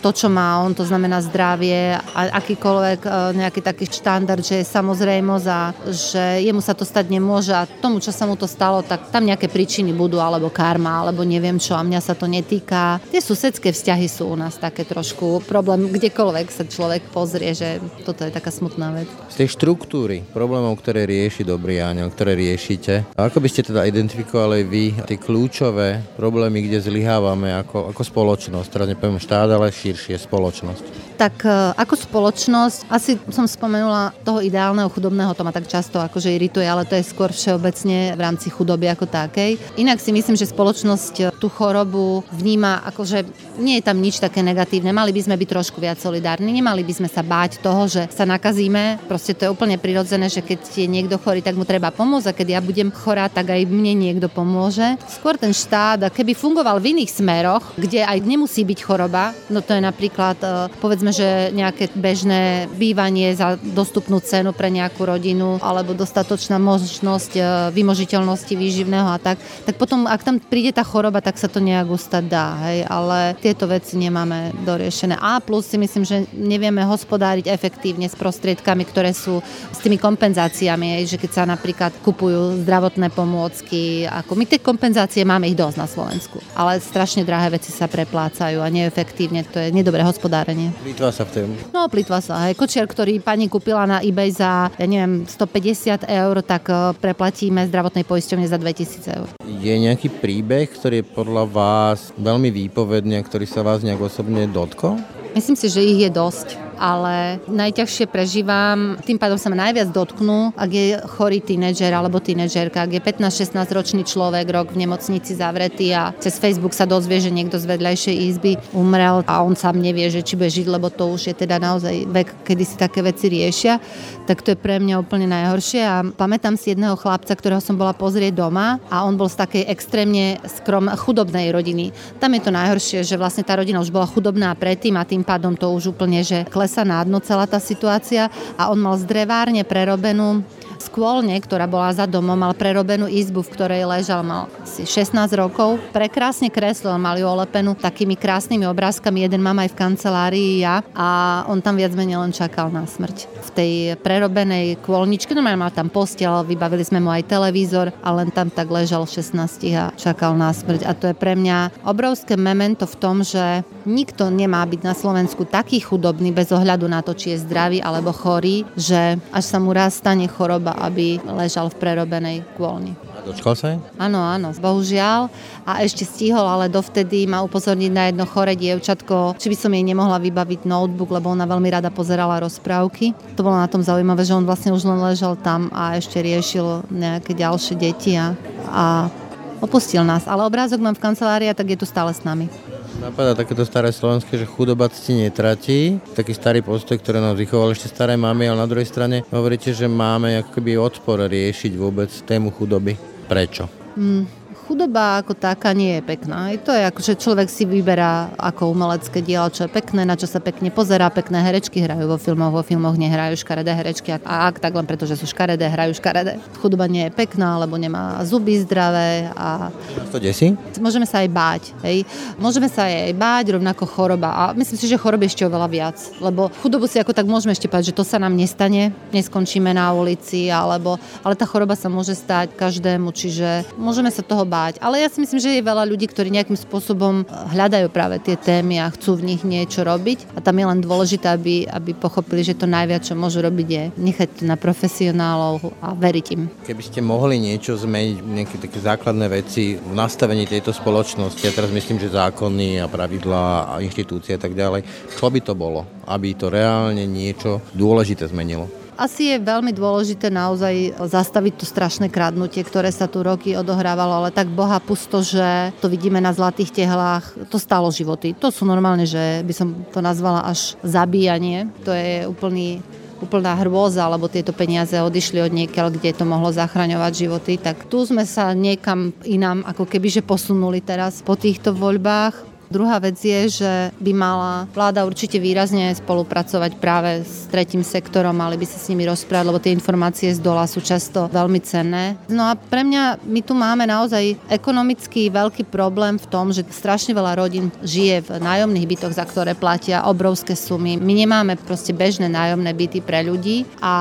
to, 0.00 0.08
čo 0.08 0.32
má 0.32 0.60
on, 0.64 0.72
to 0.72 0.88
znamená 0.88 1.20
zdravie 1.20 1.96
a 1.96 2.20
akýkoľvek 2.40 3.00
e, 3.04 3.08
nejaký 3.44 3.60
taký 3.60 3.84
štandard, 3.90 4.40
že 4.40 4.62
je 4.62 4.72
samozrejmosť 4.72 5.46
a 5.52 5.60
že 5.90 6.24
jemu 6.40 6.64
sa 6.64 6.72
to 6.72 6.88
stať 6.88 7.12
nemôže 7.12 7.52
a 7.52 7.68
tomu, 7.68 8.00
čo 8.00 8.08
sa 8.08 8.24
mu 8.24 8.40
to 8.40 8.48
stalo, 8.48 8.80
tak 8.80 9.12
tam 9.12 9.28
nejaké 9.28 9.52
príčiny 9.52 9.92
budú, 9.92 10.16
alebo 10.16 10.48
karma, 10.48 11.04
alebo 11.04 11.28
neviem 11.28 11.60
čo 11.60 11.76
a 11.76 11.84
mňa 11.84 12.00
sa 12.00 12.16
to 12.16 12.24
netýka. 12.24 13.04
Tie 13.12 13.20
susedské 13.20 13.74
vzťahy 13.76 14.08
sú 14.08 14.32
u 14.32 14.36
nás 14.38 14.56
také 14.56 14.88
trošku 14.88 15.44
problém, 15.44 15.92
kdekoľvek 15.92 16.46
sa 16.48 16.64
človek 16.64 17.12
pozrie, 17.12 17.52
že 17.52 17.84
toto 18.08 18.24
je 18.24 18.32
taká 18.32 18.48
smutná 18.48 18.96
vec. 18.96 19.08
Z 19.28 19.44
tej 19.44 19.48
štruktúry 19.60 20.24
problémov, 20.32 20.80
ktoré 20.80 21.04
rieši 21.04 21.44
Dobrý 21.44 21.84
aniel, 21.84 22.08
ktoré 22.08 22.32
riešite, 22.32 22.89
ako 23.14 23.38
by 23.38 23.48
ste 23.50 23.66
teda 23.66 23.86
identifikovali 23.86 24.66
vy 24.66 24.84
tie 25.06 25.18
kľúčové 25.20 26.02
problémy, 26.16 26.66
kde 26.66 26.82
zlyhávame 26.82 27.54
ako, 27.60 27.92
ako 27.94 28.02
spoločnosť, 28.02 28.68
teraz 28.70 28.88
nepoviem 28.88 29.20
štát, 29.20 29.48
ale 29.50 29.70
širšie 29.70 30.16
spoločnosť 30.18 31.09
tak 31.20 31.44
e, 31.44 31.52
ako 31.76 31.94
spoločnosť, 32.00 32.88
asi 32.88 33.20
som 33.28 33.44
spomenula 33.44 34.16
toho 34.24 34.40
ideálneho 34.40 34.88
chudobného, 34.88 35.36
to 35.36 35.44
ma 35.44 35.52
tak 35.52 35.68
často 35.68 36.00
akože 36.00 36.32
irituje, 36.32 36.64
ale 36.64 36.88
to 36.88 36.96
je 36.96 37.04
skôr 37.04 37.28
všeobecne 37.28 38.16
v 38.16 38.20
rámci 38.24 38.48
chudoby 38.48 38.88
ako 38.88 39.04
takej. 39.04 39.60
Inak 39.76 40.00
si 40.00 40.16
myslím, 40.16 40.40
že 40.40 40.48
spoločnosť 40.48 41.14
e, 41.20 41.22
tú 41.36 41.52
chorobu 41.52 42.24
vníma 42.32 42.88
ako, 42.88 43.04
že 43.04 43.28
nie 43.60 43.76
je 43.76 43.84
tam 43.84 44.00
nič 44.00 44.16
také 44.16 44.40
negatívne. 44.40 44.96
Mali 44.96 45.12
by 45.12 45.28
sme 45.28 45.36
byť 45.36 45.48
trošku 45.52 45.76
viac 45.76 46.00
solidárni, 46.00 46.56
nemali 46.56 46.80
by 46.80 47.04
sme 47.04 47.08
sa 47.12 47.20
báť 47.20 47.60
toho, 47.60 47.84
že 47.84 48.08
sa 48.08 48.24
nakazíme. 48.24 49.04
Proste 49.04 49.36
to 49.36 49.44
je 49.44 49.52
úplne 49.52 49.76
prirodzené, 49.76 50.32
že 50.32 50.40
keď 50.40 50.64
je 50.72 50.88
niekto 50.88 51.20
chorý, 51.20 51.44
tak 51.44 51.52
mu 51.52 51.68
treba 51.68 51.92
pomôcť 51.92 52.32
a 52.32 52.36
keď 52.36 52.48
ja 52.56 52.60
budem 52.64 52.88
chorá, 52.88 53.28
tak 53.28 53.52
aj 53.52 53.68
mne 53.68 53.92
niekto 53.92 54.32
pomôže. 54.32 54.96
Skôr 55.04 55.36
ten 55.36 55.52
štát, 55.52 56.08
keby 56.08 56.32
fungoval 56.32 56.80
v 56.80 56.96
iných 56.96 57.12
smeroch, 57.12 57.76
kde 57.76 58.08
aj 58.08 58.24
nemusí 58.24 58.64
byť 58.64 58.80
choroba, 58.80 59.36
no 59.52 59.60
to 59.60 59.76
je 59.76 59.82
napríklad, 59.84 60.38
e, 60.40 60.48
povedzme, 60.80 61.09
že 61.10 61.50
nejaké 61.54 61.92
bežné 61.94 62.70
bývanie 62.74 63.34
za 63.36 63.58
dostupnú 63.60 64.18
cenu 64.22 64.50
pre 64.54 64.72
nejakú 64.72 65.02
rodinu 65.06 65.58
alebo 65.62 65.94
dostatočná 65.94 66.56
možnosť 66.56 67.32
e, 67.36 67.42
vymožiteľnosti 67.74 68.54
výživného 68.54 69.08
a 69.10 69.18
tak, 69.18 69.38
tak 69.66 69.74
potom, 69.76 70.06
ak 70.06 70.22
tam 70.22 70.36
príde 70.40 70.74
tá 70.74 70.82
choroba, 70.86 71.22
tak 71.22 71.36
sa 71.36 71.50
to 71.50 71.60
nejak 71.62 71.86
ustať 71.90 72.24
dá, 72.26 72.48
hej, 72.70 72.86
ale 72.86 73.34
tieto 73.38 73.66
veci 73.66 73.98
nemáme 73.98 74.54
doriešené. 74.64 75.18
A 75.18 75.38
plus 75.42 75.66
si 75.66 75.76
myslím, 75.76 76.04
že 76.06 76.26
nevieme 76.34 76.82
hospodáriť 76.86 77.50
efektívne 77.50 78.06
s 78.08 78.16
prostriedkami, 78.16 78.82
ktoré 78.86 79.12
sú 79.14 79.42
s 79.70 79.78
tými 79.78 80.00
kompenzáciami, 80.00 81.00
hej, 81.00 81.16
že 81.16 81.20
keď 81.20 81.30
sa 81.30 81.42
napríklad 81.44 81.92
kupujú 82.00 82.62
zdravotné 82.64 83.12
pomôcky, 83.12 84.06
ako 84.06 84.32
my 84.34 84.44
tie 84.46 84.58
kompenzácie 84.62 85.22
máme 85.26 85.50
ich 85.50 85.58
dosť 85.58 85.76
na 85.76 85.88
Slovensku, 85.88 86.38
ale 86.54 86.80
strašne 86.80 87.26
drahé 87.26 87.52
veci 87.54 87.70
sa 87.74 87.90
preplácajú 87.90 88.62
a 88.62 88.68
neefektívne, 88.72 89.44
to 89.46 89.58
je 89.58 89.74
nedobré 89.74 90.02
hospodárenie. 90.02 90.70
Plýtva 91.00 91.16
sa 91.16 91.24
v 91.24 91.32
tom. 91.32 91.48
No, 91.72 91.88
plýtva 91.88 92.20
sa. 92.20 92.44
Hej. 92.44 92.60
Kočiar, 92.60 92.84
ktorý 92.84 93.24
pani 93.24 93.48
kúpila 93.48 93.88
na 93.88 94.04
eBay 94.04 94.28
za, 94.36 94.68
ja 94.68 94.84
neviem, 94.84 95.24
150 95.24 96.04
eur, 96.04 96.44
tak 96.44 96.68
e, 96.68 96.92
preplatíme 96.92 97.64
zdravotnej 97.72 98.04
poisťovne 98.04 98.44
za 98.44 98.60
2000 98.60 99.16
eur. 99.16 99.24
Je 99.48 99.72
nejaký 99.80 100.12
príbeh, 100.12 100.68
ktorý 100.68 101.00
je 101.00 101.08
podľa 101.08 101.48
vás 101.48 102.12
veľmi 102.20 102.52
výpovedný 102.52 103.16
a 103.16 103.24
ktorý 103.24 103.48
sa 103.48 103.64
vás 103.64 103.80
nejak 103.80 103.96
osobne 103.96 104.44
dotkol? 104.44 105.00
Myslím 105.32 105.56
si, 105.56 105.72
že 105.72 105.80
ich 105.80 106.04
je 106.04 106.12
dosť 106.12 106.69
ale 106.80 107.44
najťažšie 107.44 108.08
prežívam, 108.08 108.96
tým 109.04 109.20
pádom 109.20 109.36
sa 109.36 109.52
ma 109.52 109.68
najviac 109.68 109.92
dotknú, 109.92 110.56
ak 110.56 110.70
je 110.72 110.96
chorý 111.12 111.44
tínedžer 111.44 111.92
alebo 111.92 112.16
tínedžerka, 112.24 112.80
ak 112.80 112.96
je 112.96 113.00
15-16 113.04 113.76
ročný 113.76 114.02
človek, 114.08 114.48
rok 114.48 114.72
v 114.72 114.88
nemocnici 114.88 115.36
zavretý 115.36 115.92
a 115.92 116.16
cez 116.16 116.40
Facebook 116.40 116.72
sa 116.72 116.88
dozvie, 116.88 117.20
že 117.20 117.28
niekto 117.28 117.60
z 117.60 117.68
vedľajšej 117.68 118.16
izby 118.32 118.56
umrel 118.72 119.20
a 119.28 119.44
on 119.44 119.52
sám 119.52 119.76
nevie, 119.76 120.08
že 120.08 120.24
či 120.24 120.40
bude 120.40 120.48
žiť, 120.48 120.66
lebo 120.72 120.88
to 120.88 121.12
už 121.12 121.28
je 121.28 121.34
teda 121.36 121.60
naozaj 121.60 122.08
vek, 122.08 122.48
kedy 122.48 122.64
si 122.64 122.80
také 122.80 123.04
veci 123.04 123.28
riešia, 123.28 123.76
tak 124.24 124.40
to 124.40 124.56
je 124.56 124.58
pre 124.58 124.80
mňa 124.80 124.96
úplne 125.04 125.28
najhoršie 125.28 125.84
a 125.84 126.00
pamätám 126.16 126.56
si 126.56 126.72
jedného 126.72 126.96
chlapca, 126.96 127.36
ktorého 127.36 127.60
som 127.60 127.76
bola 127.76 127.92
pozrieť 127.92 128.32
doma 128.40 128.80
a 128.88 129.04
on 129.04 129.20
bol 129.20 129.28
z 129.28 129.36
takej 129.36 129.68
extrémne 129.68 130.40
skrom 130.48 130.88
chudobnej 130.96 131.52
rodiny. 131.52 131.92
Tam 132.16 132.32
je 132.32 132.40
to 132.40 132.48
najhoršie, 132.48 133.04
že 133.04 133.20
vlastne 133.20 133.44
tá 133.44 133.60
rodina 133.60 133.84
už 133.84 133.92
bola 133.92 134.08
chudobná 134.08 134.56
predtým 134.56 134.96
a 134.96 135.04
tým 135.04 135.20
pádom 135.20 135.52
to 135.52 135.68
už 135.68 135.92
úplne, 135.92 136.24
že 136.24 136.48
kles 136.48 136.69
sa 136.70 136.86
na 136.86 137.02
dno 137.02 137.18
celá 137.18 137.50
tá 137.50 137.58
situácia 137.58 138.30
a 138.54 138.70
on 138.70 138.78
mal 138.78 138.94
z 138.94 139.10
drevárne 139.10 139.66
prerobenú 139.66 140.46
skôlne, 140.80 141.36
ktorá 141.38 141.68
bola 141.68 141.92
za 141.92 142.08
domom, 142.08 142.34
mal 142.34 142.56
prerobenú 142.56 143.06
izbu, 143.06 143.44
v 143.44 143.52
ktorej 143.52 143.82
ležal, 143.86 144.24
mal 144.24 144.48
si 144.64 144.88
16 144.88 145.14
rokov. 145.36 145.78
Prekrásne 145.92 146.48
kreslil, 146.48 146.96
mal 146.96 147.20
ju 147.20 147.28
olepenú 147.28 147.76
takými 147.76 148.16
krásnymi 148.16 148.64
obrázkami. 148.66 149.22
Jeden 149.22 149.44
mám 149.44 149.60
aj 149.60 149.70
v 149.72 149.78
kancelárii 149.78 150.50
ja 150.64 150.80
a 150.96 151.42
on 151.46 151.60
tam 151.60 151.76
viac 151.76 151.92
menej 151.92 152.18
len 152.18 152.32
čakal 152.32 152.72
na 152.72 152.88
smrť. 152.88 153.28
V 153.46 153.50
tej 153.52 153.72
prerobenej 154.00 154.80
kôlničke, 154.80 155.36
no 155.36 155.44
mal 155.44 155.70
tam 155.70 155.92
postel, 155.92 156.32
vybavili 156.48 156.82
sme 156.82 157.04
mu 157.04 157.12
aj 157.12 157.28
televízor 157.28 157.92
a 158.00 158.08
len 158.16 158.32
tam 158.32 158.48
tak 158.48 158.72
ležal 158.72 159.04
16 159.04 159.36
a 159.76 159.92
čakal 159.94 160.32
na 160.34 160.50
smrť. 160.50 160.88
A 160.88 160.96
to 160.96 161.12
je 161.12 161.14
pre 161.14 161.36
mňa 161.36 161.84
obrovské 161.84 162.40
memento 162.40 162.88
v 162.88 162.96
tom, 162.96 163.20
že 163.20 163.66
nikto 163.84 164.32
nemá 164.32 164.64
byť 164.64 164.80
na 164.80 164.94
Slovensku 164.96 165.44
taký 165.44 165.82
chudobný 165.82 166.32
bez 166.32 166.48
ohľadu 166.54 166.86
na 166.88 167.04
to, 167.04 167.12
či 167.12 167.34
je 167.34 167.42
zdravý 167.44 167.78
alebo 167.82 168.14
chorý, 168.14 168.64
že 168.78 169.18
až 169.34 169.44
sa 169.44 169.58
mu 169.58 169.74
raz 169.74 169.98
stane 169.98 170.30
choroba, 170.30 170.69
iba 170.70 170.86
aby 170.86 171.18
ležal 171.26 171.66
v 171.70 171.78
prerobenej 171.82 172.36
kôlni. 172.54 172.94
A 173.18 173.26
dočkal 173.26 173.54
sa 173.58 173.74
aj? 173.74 173.76
Áno, 173.98 174.22
áno, 174.22 174.54
bohužiaľ. 174.54 175.26
A 175.66 175.82
ešte 175.82 176.06
stihol, 176.06 176.46
ale 176.46 176.70
dovtedy 176.70 177.26
ma 177.26 177.42
upozorniť 177.42 177.90
na 177.90 178.02
jedno 178.08 178.24
chore 178.26 178.54
dievčatko, 178.54 179.34
či 179.36 179.50
by 179.50 179.56
som 179.58 179.74
jej 179.74 179.84
nemohla 179.84 180.22
vybaviť 180.22 180.64
notebook, 180.64 181.10
lebo 181.10 181.34
ona 181.34 181.44
veľmi 181.46 181.68
rada 181.68 181.90
pozerala 181.90 182.38
rozprávky. 182.40 183.12
To 183.34 183.42
bolo 183.42 183.58
na 183.58 183.66
tom 183.66 183.82
zaujímavé, 183.82 184.22
že 184.22 184.36
on 184.36 184.46
vlastne 184.46 184.70
už 184.70 184.86
len 184.86 185.02
ležal 185.02 185.34
tam 185.34 185.68
a 185.74 185.98
ešte 185.98 186.22
riešil 186.22 186.86
nejaké 186.90 187.34
ďalšie 187.34 187.74
deti 187.76 188.14
a, 188.14 188.38
a 188.70 189.10
opustil 189.58 190.06
nás. 190.06 190.24
Ale 190.30 190.46
obrázok 190.46 190.80
mám 190.80 190.94
v 190.96 191.02
kancelárii, 191.02 191.52
tak 191.52 191.66
je 191.66 191.78
tu 191.80 191.86
stále 191.86 192.14
s 192.14 192.22
nami. 192.22 192.69
Napadá 193.00 193.32
takéto 193.32 193.64
staré 193.64 193.96
slovenské, 193.96 194.36
že 194.36 194.44
chudoba 194.44 194.84
cti 194.92 195.24
netratí. 195.24 195.96
Taký 196.12 196.36
starý 196.36 196.60
postoj, 196.60 197.00
ktoré 197.00 197.16
nám 197.16 197.32
vychovali 197.32 197.72
ešte 197.72 197.88
staré 197.88 198.12
mamy, 198.12 198.44
ale 198.44 198.60
na 198.60 198.68
druhej 198.68 198.84
strane 198.84 199.24
hovoríte, 199.32 199.72
že 199.72 199.88
máme 199.88 200.36
akoby 200.44 200.76
odpor 200.76 201.24
riešiť 201.24 201.80
vôbec 201.80 202.12
tému 202.28 202.52
chudoby. 202.52 203.00
Prečo? 203.24 203.72
Mm, 203.96 204.28
chudoba 204.70 205.18
ako 205.18 205.34
taká 205.34 205.74
nie 205.74 205.98
je 205.98 206.02
pekná. 206.06 206.54
I 206.54 206.62
to 206.62 206.70
je 206.70 206.86
ako, 206.86 207.00
že 207.02 207.18
človek 207.18 207.50
si 207.50 207.66
vyberá 207.66 208.30
ako 208.38 208.70
umelecké 208.70 209.18
dielo, 209.18 209.50
čo 209.50 209.66
je 209.66 209.74
pekné, 209.74 210.06
na 210.06 210.14
čo 210.14 210.30
sa 210.30 210.38
pekne 210.38 210.70
pozerá, 210.70 211.10
pekné 211.10 211.42
herečky 211.42 211.82
hrajú 211.82 212.06
vo 212.06 212.14
filmoch, 212.14 212.54
vo 212.54 212.62
filmoch 212.62 212.94
nehrajú 212.94 213.34
škaredé 213.42 213.74
herečky 213.74 214.14
a 214.14 214.46
ak 214.46 214.62
tak 214.62 214.70
len 214.70 214.86
preto, 214.86 215.10
že 215.10 215.18
sú 215.18 215.26
škaredé, 215.26 215.66
hrajú 215.66 215.98
škaredé. 215.98 216.38
Chudoba 216.62 216.86
nie 216.86 217.10
je 217.10 217.10
pekná, 217.10 217.58
lebo 217.58 217.74
nemá 217.74 218.22
zuby 218.22 218.62
zdravé 218.62 219.34
a... 219.34 219.74
To 220.14 220.22
desí? 220.22 220.54
Môžeme 220.78 221.02
sa 221.02 221.26
aj 221.26 221.28
báť, 221.34 221.62
hej. 221.82 222.06
Môžeme 222.38 222.70
sa 222.70 222.86
aj 222.86 223.10
báť, 223.18 223.58
rovnako 223.58 223.90
choroba 223.90 224.30
a 224.30 224.42
myslím 224.54 224.78
si, 224.78 224.86
že 224.86 224.94
choroby 225.02 225.26
ešte 225.26 225.42
oveľa 225.42 225.66
viac, 225.66 225.98
lebo 226.22 226.46
chudobu 226.62 226.86
si 226.86 227.02
ako 227.02 227.10
tak 227.10 227.26
môžeme 227.26 227.50
ešte 227.50 227.66
povedať, 227.66 227.90
že 227.90 227.98
to 227.98 228.06
sa 228.06 228.22
nám 228.22 228.38
nestane, 228.38 228.94
neskončíme 229.10 229.74
na 229.74 229.90
ulici, 229.90 230.46
alebo, 230.46 230.94
ale 231.26 231.34
tá 231.34 231.42
choroba 231.42 231.74
sa 231.74 231.90
môže 231.90 232.14
stať 232.14 232.54
každému, 232.54 233.10
čiže 233.10 233.66
môžeme 233.74 234.14
sa 234.14 234.22
toho 234.22 234.46
báť 234.46 234.59
báť. 234.60 234.74
Ale 234.84 235.00
ja 235.00 235.08
si 235.08 235.24
myslím, 235.24 235.40
že 235.40 235.56
je 235.56 235.64
veľa 235.64 235.88
ľudí, 235.88 236.04
ktorí 236.04 236.28
nejakým 236.28 236.58
spôsobom 236.60 237.24
hľadajú 237.24 237.88
práve 237.88 238.20
tie 238.20 238.36
témy 238.36 238.84
a 238.84 238.92
chcú 238.92 239.16
v 239.16 239.32
nich 239.32 239.40
niečo 239.40 239.80
robiť. 239.80 240.36
A 240.36 240.44
tam 240.44 240.60
je 240.60 240.66
len 240.68 240.84
dôležité, 240.84 241.32
aby, 241.32 241.64
aby 241.64 241.96
pochopili, 241.96 242.44
že 242.44 242.58
to 242.60 242.68
najviac, 242.68 243.00
čo 243.00 243.16
môžu 243.16 243.40
robiť, 243.40 243.68
je 243.72 243.82
nechať 243.96 244.28
to 244.36 244.42
na 244.44 244.60
profesionálov 244.60 245.72
a 245.80 245.96
veriť 245.96 246.26
im. 246.36 246.42
Keby 246.68 246.82
ste 246.84 247.00
mohli 247.00 247.40
niečo 247.40 247.80
zmeniť, 247.80 248.16
nejaké 248.20 248.56
také 248.60 248.78
základné 248.84 249.26
veci 249.32 249.80
v 249.80 249.92
nastavení 249.96 250.44
tejto 250.44 250.76
spoločnosti, 250.76 251.40
ja 251.40 251.56
teraz 251.56 251.72
myslím, 251.72 251.96
že 251.96 252.12
zákony 252.12 252.84
a 252.84 252.90
pravidlá 252.90 253.72
a 253.72 253.80
inštitúcie 253.80 254.36
a 254.36 254.40
tak 254.40 254.52
ďalej, 254.52 254.84
čo 255.16 255.32
by 255.32 255.40
to 255.40 255.54
bolo, 255.56 255.88
aby 256.04 256.36
to 256.36 256.52
reálne 256.52 257.06
niečo 257.08 257.64
dôležité 257.72 258.28
zmenilo? 258.28 258.79
Asi 259.00 259.32
je 259.32 259.40
veľmi 259.40 259.72
dôležité 259.72 260.28
naozaj 260.28 260.92
zastaviť 261.00 261.56
to 261.56 261.64
strašné 261.64 262.12
kradnutie, 262.12 262.60
ktoré 262.60 262.92
sa 262.92 263.08
tu 263.08 263.24
roky 263.24 263.56
odohrávalo, 263.56 264.20
ale 264.20 264.28
tak 264.28 264.52
boha 264.52 264.76
pusto, 264.76 265.24
že 265.24 265.72
to 265.80 265.88
vidíme 265.88 266.20
na 266.20 266.36
zlatých 266.36 266.84
tehlách, 266.84 267.48
to 267.48 267.56
stalo 267.56 267.88
životy. 267.88 268.36
To 268.36 268.52
sú 268.52 268.68
normálne, 268.68 269.08
že 269.08 269.40
by 269.40 269.54
som 269.56 269.68
to 269.88 270.04
nazvala 270.04 270.44
až 270.44 270.76
zabíjanie. 270.84 271.72
To 271.88 271.96
je 271.96 272.28
úplný 272.28 272.84
úplná 273.20 273.52
hrôza, 273.60 274.08
lebo 274.08 274.32
tieto 274.32 274.56
peniaze 274.56 274.96
odišli 274.96 275.44
od 275.44 275.52
niekiaľ, 275.52 275.92
kde 275.92 276.16
to 276.16 276.24
mohlo 276.24 276.52
zachraňovať 276.52 277.12
životy. 277.12 277.52
Tak 277.60 277.88
tu 277.88 278.04
sme 278.04 278.24
sa 278.24 278.56
niekam 278.56 279.12
inám 279.28 279.64
ako 279.68 279.84
keby 279.84 280.08
že 280.08 280.22
posunuli 280.24 280.80
teraz 280.80 281.20
po 281.20 281.36
týchto 281.36 281.76
voľbách. 281.76 282.49
Druhá 282.70 283.02
vec 283.02 283.18
je, 283.18 283.50
že 283.50 283.72
by 283.98 284.14
mala 284.14 284.70
vláda 284.70 285.02
určite 285.02 285.42
výrazne 285.42 285.90
spolupracovať 285.90 286.78
práve 286.78 287.26
s 287.26 287.50
tretím 287.50 287.82
sektorom, 287.82 288.30
mali 288.30 288.54
by 288.54 288.62
sa 288.62 288.78
s 288.78 288.86
nimi 288.86 289.10
rozprávať, 289.10 289.46
lebo 289.50 289.58
tie 289.58 289.74
informácie 289.74 290.30
z 290.30 290.38
dola 290.38 290.70
sú 290.70 290.78
často 290.78 291.26
veľmi 291.34 291.58
cenné. 291.66 292.14
No 292.30 292.46
a 292.46 292.54
pre 292.54 292.86
mňa 292.86 293.26
my 293.26 293.40
tu 293.42 293.58
máme 293.58 293.90
naozaj 293.90 294.38
ekonomický 294.46 295.34
veľký 295.34 295.66
problém 295.66 296.14
v 296.14 296.30
tom, 296.30 296.54
že 296.54 296.62
strašne 296.70 297.10
veľa 297.10 297.42
rodín 297.42 297.74
žije 297.82 298.30
v 298.30 298.38
nájomných 298.38 298.86
bytoch, 298.86 299.18
za 299.18 299.26
ktoré 299.26 299.58
platia 299.58 300.06
obrovské 300.06 300.54
sumy. 300.54 300.94
My 300.94 301.10
nemáme 301.10 301.58
proste 301.58 301.90
bežné 301.90 302.30
nájomné 302.30 302.70
byty 302.70 303.02
pre 303.02 303.26
ľudí 303.26 303.66
a 303.82 303.94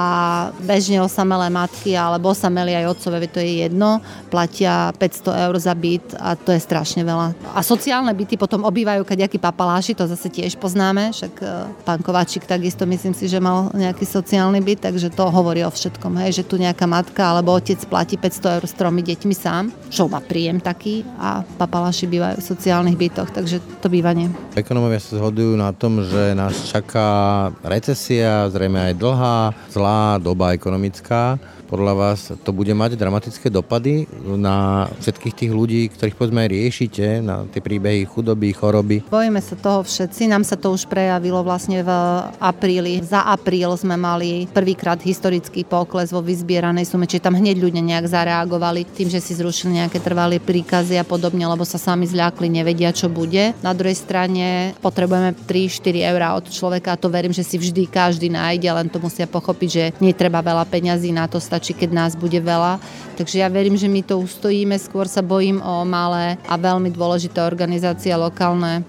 bežne 0.62 1.02
osamelé 1.02 1.50
matky 1.50 1.98
alebo 1.98 2.38
osamelí 2.38 2.78
aj 2.78 2.86
otcové, 2.94 3.26
to 3.26 3.42
je 3.42 3.66
jedno, 3.66 3.98
platia 4.30 4.94
500 4.94 5.50
eur 5.50 5.56
za 5.58 5.74
byt 5.74 6.22
a 6.22 6.38
to 6.38 6.54
je 6.54 6.62
strašne 6.62 7.02
veľa. 7.02 7.34
A 7.58 7.66
sociálne 7.66 8.14
byty 8.14 8.38
potom 8.38 8.59
potom 8.60 8.76
obývajú 8.76 9.08
kadejakí 9.08 9.40
papaláši, 9.40 9.96
to 9.96 10.04
zase 10.04 10.28
tiež 10.28 10.60
poznáme, 10.60 11.16
však 11.16 11.34
e, 11.40 11.48
pán 11.88 12.04
Kováčik 12.04 12.44
takisto 12.44 12.84
myslím 12.84 13.16
si, 13.16 13.32
že 13.32 13.40
mal 13.40 13.72
nejaký 13.72 14.04
sociálny 14.04 14.60
byt, 14.60 14.84
takže 14.84 15.16
to 15.16 15.32
hovorí 15.32 15.64
o 15.64 15.72
všetkom, 15.72 16.20
hej, 16.20 16.44
že 16.44 16.44
tu 16.44 16.60
nejaká 16.60 16.84
matka 16.84 17.24
alebo 17.24 17.56
otec 17.56 17.80
platí 17.88 18.20
500 18.20 18.60
eur 18.60 18.64
s 18.68 18.76
tromi 18.76 19.00
deťmi 19.00 19.32
sám, 19.32 19.72
čo 19.88 20.12
má 20.12 20.20
príjem 20.20 20.60
taký 20.60 21.08
a 21.16 21.48
papaláši 21.56 22.12
bývajú 22.12 22.44
v 22.44 22.50
sociálnych 22.52 23.00
bytoch, 23.00 23.32
takže 23.32 23.64
to 23.80 23.88
bývanie. 23.88 24.28
Ekonomovia 24.60 25.00
sa 25.00 25.16
zhodujú 25.16 25.56
na 25.56 25.72
tom, 25.72 26.04
že 26.04 26.36
nás 26.36 26.60
čaká 26.68 27.48
recesia, 27.64 28.52
zrejme 28.52 28.92
aj 28.92 28.94
dlhá, 29.00 29.56
zlá 29.72 30.20
doba 30.20 30.52
ekonomická 30.52 31.40
podľa 31.70 31.94
vás 31.94 32.34
to 32.42 32.50
bude 32.50 32.74
mať 32.74 32.98
dramatické 32.98 33.54
dopady 33.54 34.10
na 34.26 34.90
všetkých 34.98 35.38
tých 35.38 35.52
ľudí, 35.54 35.82
ktorých 35.94 36.18
povedzme 36.18 36.50
riešite, 36.50 37.22
na 37.22 37.46
tie 37.46 37.62
príbehy 37.62 38.10
chudoby, 38.10 38.49
choroby? 38.54 39.06
Bojíme 39.08 39.42
sa 39.42 39.56
toho 39.56 39.84
všetci, 39.84 40.30
nám 40.30 40.44
sa 40.44 40.56
to 40.56 40.74
už 40.74 40.86
prejavilo 40.86 41.42
vlastne 41.42 41.82
v 41.82 41.92
apríli. 42.38 43.00
Za 43.04 43.26
apríl 43.28 43.72
sme 43.80 43.96
mali 43.96 44.48
prvýkrát 44.52 45.00
historický 45.02 45.64
pokles 45.64 46.14
vo 46.14 46.24
vyzbieranej 46.24 46.88
sume, 46.88 47.10
čiže 47.10 47.26
tam 47.26 47.36
hneď 47.36 47.60
ľudia 47.60 47.84
nejak 47.84 48.08
zareagovali 48.08 48.88
tým, 48.90 49.12
že 49.12 49.20
si 49.20 49.36
zrušili 49.36 49.82
nejaké 49.84 50.00
trvalé 50.00 50.40
príkazy 50.40 50.96
a 50.98 51.06
podobne, 51.06 51.44
lebo 51.44 51.68
sa 51.68 51.82
sami 51.82 52.08
zľakli, 52.08 52.50
nevedia, 52.50 52.90
čo 52.96 53.12
bude. 53.12 53.52
Na 53.60 53.76
druhej 53.76 54.00
strane 54.00 54.74
potrebujeme 54.80 55.36
3-4 55.36 56.10
eurá 56.10 56.34
od 56.40 56.48
človeka 56.50 56.96
a 56.96 57.00
to 57.02 57.12
verím, 57.12 57.36
že 57.36 57.44
si 57.44 57.60
vždy 57.60 57.86
každý 57.90 58.32
nájde, 58.32 58.70
len 58.72 58.88
to 58.88 59.04
musia 59.04 59.28
pochopiť, 59.28 59.70
že 59.70 59.84
netreba 60.00 60.40
veľa 60.40 60.64
peňazí 60.66 61.12
na 61.12 61.28
to 61.28 61.38
stačí, 61.38 61.76
keď 61.76 61.90
nás 61.92 62.12
bude 62.16 62.40
veľa. 62.40 62.80
Takže 63.20 63.44
ja 63.44 63.52
verím, 63.52 63.76
že 63.76 63.92
my 63.92 64.00
to 64.00 64.16
ustojíme, 64.16 64.80
skôr 64.80 65.04
sa 65.04 65.20
bojím 65.20 65.60
o 65.60 65.84
malé 65.84 66.40
a 66.48 66.56
veľmi 66.56 66.88
dôležité 66.88 67.44
organizácie 67.44 68.16
lokálne, 68.16 68.39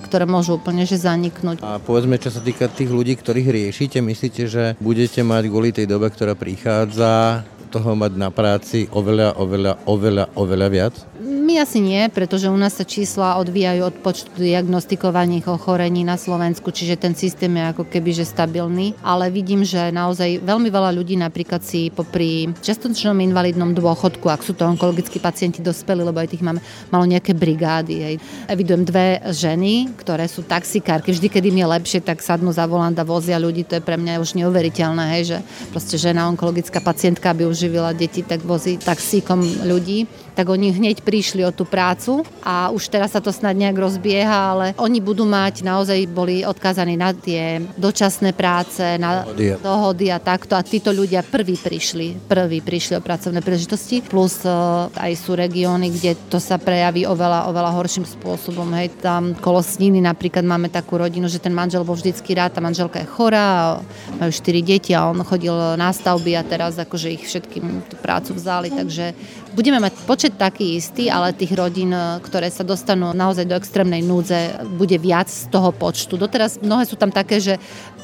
ktoré 0.06 0.24
môžu 0.30 0.56
úplne 0.62 0.86
že 0.86 0.96
zaniknúť. 0.96 1.60
A 1.66 1.82
povedzme, 1.82 2.16
čo 2.22 2.30
sa 2.30 2.38
týka 2.38 2.70
tých 2.70 2.88
ľudí, 2.88 3.18
ktorých 3.18 3.48
riešite, 3.50 3.98
myslíte, 3.98 4.42
že 4.46 4.64
budete 4.78 5.26
mať 5.26 5.42
kvôli 5.50 5.74
tej 5.74 5.90
dobe, 5.90 6.06
ktorá 6.08 6.38
prichádza, 6.38 7.42
toho 7.70 7.94
mať 7.94 8.12
na 8.18 8.34
práci 8.34 8.90
oveľa, 8.90 9.38
oveľa, 9.38 9.72
oveľa, 9.86 10.24
oveľa 10.34 10.68
viac? 10.68 10.94
My 11.20 11.62
asi 11.62 11.82
nie, 11.82 12.06
pretože 12.10 12.46
u 12.46 12.54
nás 12.54 12.78
sa 12.78 12.86
čísla 12.86 13.38
odvíjajú 13.42 13.82
od 13.82 13.96
počtu 14.06 14.30
diagnostikovaných 14.38 15.50
ochorení 15.50 16.06
na 16.06 16.14
Slovensku, 16.14 16.70
čiže 16.70 16.94
ten 16.94 17.14
systém 17.18 17.50
je 17.54 17.64
ako 17.74 17.84
keby 17.90 18.14
že 18.14 18.22
stabilný, 18.22 18.94
ale 19.02 19.30
vidím, 19.34 19.66
že 19.66 19.90
naozaj 19.90 20.42
veľmi 20.46 20.70
veľa 20.70 20.94
ľudí 20.94 21.18
napríklad 21.18 21.62
si 21.62 21.90
popri 21.90 22.54
častočnom 22.62 23.18
invalidnom 23.18 23.74
dôchodku, 23.74 24.30
ak 24.30 24.46
sú 24.46 24.54
to 24.54 24.62
onkologickí 24.62 25.18
pacienti 25.18 25.58
dospeli, 25.58 26.06
lebo 26.06 26.22
aj 26.22 26.30
tých 26.34 26.46
máme 26.46 26.62
malo 26.88 27.04
nejaké 27.06 27.34
brigády. 27.34 27.94
Hej. 27.98 28.14
Evidujem 28.46 28.82
dve 28.86 29.18
ženy, 29.34 29.90
ktoré 29.98 30.30
sú 30.30 30.46
taxikárky, 30.46 31.10
vždy, 31.10 31.28
keď 31.28 31.42
im 31.50 31.58
je 31.60 31.66
lepšie, 31.66 32.00
tak 32.00 32.22
sadnú 32.22 32.54
za 32.54 32.64
volant 32.64 32.94
a 32.94 33.04
vozia 33.04 33.42
ľudí, 33.42 33.66
to 33.66 33.76
je 33.76 33.82
pre 33.82 33.98
mňa 33.98 34.22
už 34.22 34.38
neuveriteľné, 34.38 35.04
hej, 35.18 35.22
že 35.34 35.38
proste 35.74 35.98
žena 35.98 36.30
onkologická 36.30 36.78
pacientka 36.78 37.34
by 37.34 37.44
uživila 37.60 37.92
deti, 37.92 38.24
tak 38.24 38.40
vozí 38.40 38.80
taxíkom 38.80 39.68
ľudí 39.68 40.08
tak 40.34 40.46
oni 40.48 40.72
hneď 40.74 41.02
prišli 41.02 41.42
o 41.44 41.52
tú 41.54 41.66
prácu 41.66 42.22
a 42.44 42.70
už 42.70 42.88
teraz 42.88 43.12
sa 43.12 43.20
to 43.20 43.34
snad 43.34 43.56
nejak 43.56 43.76
rozbieha, 43.76 44.38
ale 44.56 44.66
oni 44.78 44.98
budú 45.02 45.26
mať, 45.26 45.62
naozaj 45.66 46.06
boli 46.10 46.42
odkázaní 46.46 46.94
na 46.94 47.12
tie 47.12 47.60
dočasné 47.76 48.32
práce, 48.32 48.82
na 48.96 49.26
dohody, 49.26 49.46
dohody 49.60 50.06
a 50.08 50.18
takto 50.22 50.54
a 50.54 50.62
títo 50.62 50.94
ľudia 50.94 51.26
prví 51.26 51.58
prišli, 51.58 52.30
prví 52.30 52.62
prišli 52.62 52.96
o 52.98 53.04
pracovné 53.04 53.42
príležitosti, 53.42 54.02
plus 54.06 54.42
uh, 54.46 54.88
aj 54.96 55.12
sú 55.18 55.34
regióny, 55.34 55.90
kde 55.92 56.16
to 56.30 56.38
sa 56.38 56.56
prejaví 56.56 57.04
oveľa, 57.04 57.50
oveľa 57.50 57.70
horším 57.76 58.06
spôsobom. 58.06 58.70
Hej, 58.76 59.02
tam 59.02 59.34
kolo 59.38 59.60
Sniny 59.60 60.02
napríklad 60.02 60.46
máme 60.46 60.70
takú 60.70 60.98
rodinu, 60.98 61.26
že 61.26 61.42
ten 61.42 61.54
manžel 61.54 61.82
bol 61.82 61.98
vždycky 61.98 62.34
rád, 62.36 62.56
tá 62.56 62.60
manželka 62.62 63.02
je 63.02 63.08
chorá, 63.08 63.80
majú 64.16 64.32
štyri 64.32 64.62
deti 64.62 64.94
a 64.94 65.10
on 65.10 65.22
chodil 65.26 65.54
na 65.76 65.90
stavby 65.90 66.38
a 66.38 66.42
teraz 66.46 66.78
akože 66.78 67.08
ich 67.12 67.24
všetkým 67.26 67.90
tú 67.90 67.96
prácu 68.00 68.36
vzali, 68.36 68.70
takže 68.70 69.12
budeme 69.54 69.82
mať 69.82 69.92
počet 70.06 70.32
taký 70.38 70.78
istý, 70.78 71.10
ale 71.10 71.36
tých 71.36 71.52
rodín, 71.54 71.90
ktoré 72.22 72.48
sa 72.50 72.62
dostanú 72.62 73.10
naozaj 73.10 73.46
do 73.46 73.58
extrémnej 73.58 74.02
núdze, 74.02 74.62
bude 74.78 74.96
viac 74.96 75.26
z 75.26 75.50
toho 75.50 75.74
počtu. 75.74 76.14
Doteraz 76.14 76.62
mnohé 76.62 76.86
sú 76.86 76.94
tam 76.94 77.10
také, 77.10 77.42
že 77.42 77.54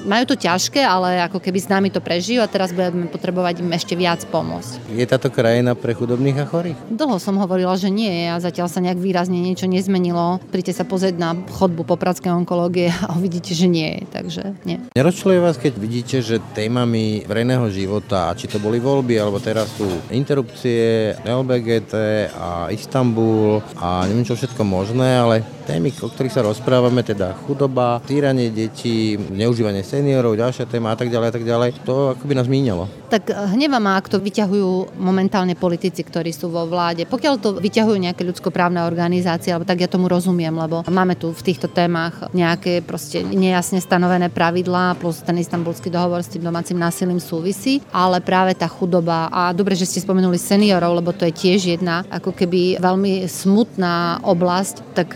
majú 0.04 0.24
to 0.28 0.37
ťažké, 0.37 0.82
ale 0.82 1.22
ako 1.24 1.40
keby 1.40 1.59
s 1.62 1.70
nami 1.70 1.88
to 1.88 2.04
prežijú 2.04 2.44
a 2.44 2.50
teraz 2.50 2.74
budeme 2.74 3.09
potrebovať 3.09 3.64
im 3.64 3.70
ešte 3.72 3.94
viac 3.96 4.22
pomôcť. 4.28 4.92
Je 4.92 5.06
táto 5.09 5.32
krajina 5.32 5.72
pre 5.72 5.96
chudobných 5.96 6.42
a 6.42 6.46
chorých? 6.46 6.78
Dlho 6.92 7.16
som 7.16 7.40
hovorila, 7.40 7.78
že 7.78 7.88
nie 7.88 8.28
a 8.28 8.37
zatiaľ 8.37 8.68
sa 8.68 8.85
nejak 8.85 9.00
výrazne 9.00 9.38
niečo 9.40 9.70
nezmenilo. 9.70 10.42
Príďte 10.52 10.82
sa 10.82 10.85
pozrieť 10.85 11.16
na 11.16 11.32
chodbu 11.37 11.87
popradskej 11.88 12.35
onkológie 12.35 12.92
a 13.06 13.16
uvidíte, 13.16 13.56
že 13.56 13.70
nie, 13.70 14.04
takže 14.11 14.59
nie. 14.68 14.82
Nerozčuluje 14.92 15.38
vás, 15.40 15.56
keď 15.56 15.78
vidíte, 15.78 16.16
že 16.20 16.42
témami 16.52 17.24
verejného 17.24 17.70
života, 17.70 18.35
či 18.37 18.50
to 18.50 18.61
boli 18.61 18.82
voľby, 18.82 19.16
alebo 19.16 19.40
teraz 19.40 19.70
sú 19.78 19.87
interrupcie, 20.11 21.14
LBGT 21.22 21.94
a 22.35 22.68
Istanbul 22.74 23.62
a 23.78 24.04
neviem 24.11 24.26
čo 24.26 24.35
všetko 24.35 24.62
možné, 24.66 25.09
ale 25.22 25.56
témy, 25.66 25.90
o 25.98 26.07
ktorých 26.07 26.35
sa 26.38 26.46
rozprávame, 26.46 27.02
teda 27.02 27.35
chudoba, 27.42 27.98
týranie 28.07 28.55
detí, 28.55 29.18
neužívanie 29.18 29.83
seniorov, 29.83 30.38
ďalšia 30.38 30.70
téma 30.70 30.94
a 30.94 30.96
tak 30.96 31.11
ďalej 31.11 31.29
a 31.29 31.35
tak 31.35 31.44
ďalej, 31.44 31.68
to 31.83 32.14
ako 32.14 32.22
by 32.22 32.35
nás 32.38 32.46
míňalo. 32.46 32.87
Tak 33.11 33.31
hneva 33.55 33.83
ma, 33.83 33.98
ak 33.98 34.07
to 34.07 34.22
vyťahujú 34.22 34.98
momentálne 34.98 35.59
politici, 35.59 36.07
ktorí 36.07 36.31
sú 36.31 36.50
vo 36.50 36.66
vláde. 36.70 37.07
Pokiaľ 37.07 37.35
to 37.42 37.59
vyťahujú 37.59 37.98
nejaké 37.98 38.22
ľudskoprávne 38.22 38.87
organizácie, 38.87 39.50
alebo 39.50 39.66
tak 39.66 39.83
ja 39.83 39.90
tomu 39.90 40.07
rozumiem, 40.07 40.55
lebo 40.55 40.87
máme 40.87 41.18
tu 41.18 41.35
v 41.35 41.42
týchto 41.42 41.66
témach 41.66 42.31
nejaké 42.31 42.83
proste 42.87 43.26
nejasne 43.26 43.83
stanovené 43.83 44.31
pravidlá, 44.31 44.94
plus 45.02 45.22
ten 45.22 45.38
istambulský 45.42 45.90
dohovor 45.90 46.22
s 46.22 46.31
tým 46.31 46.46
domácim 46.46 46.79
násilím 46.79 47.18
súvisí, 47.18 47.83
ale 47.90 48.22
práve 48.22 48.55
tá 48.55 48.70
chudoba 48.70 49.26
a 49.33 49.50
dobre, 49.50 49.74
že 49.74 49.87
ste 49.87 50.02
spomenuli 50.02 50.38
seniorov, 50.38 50.98
lebo 51.02 51.11
to 51.11 51.26
je 51.26 51.35
tiež 51.35 51.79
jedna 51.79 52.07
ako 52.12 52.31
keby 52.37 52.79
veľmi 52.79 53.26
smutná 53.26 54.20
oblasť, 54.22 54.74
tak 54.94 55.09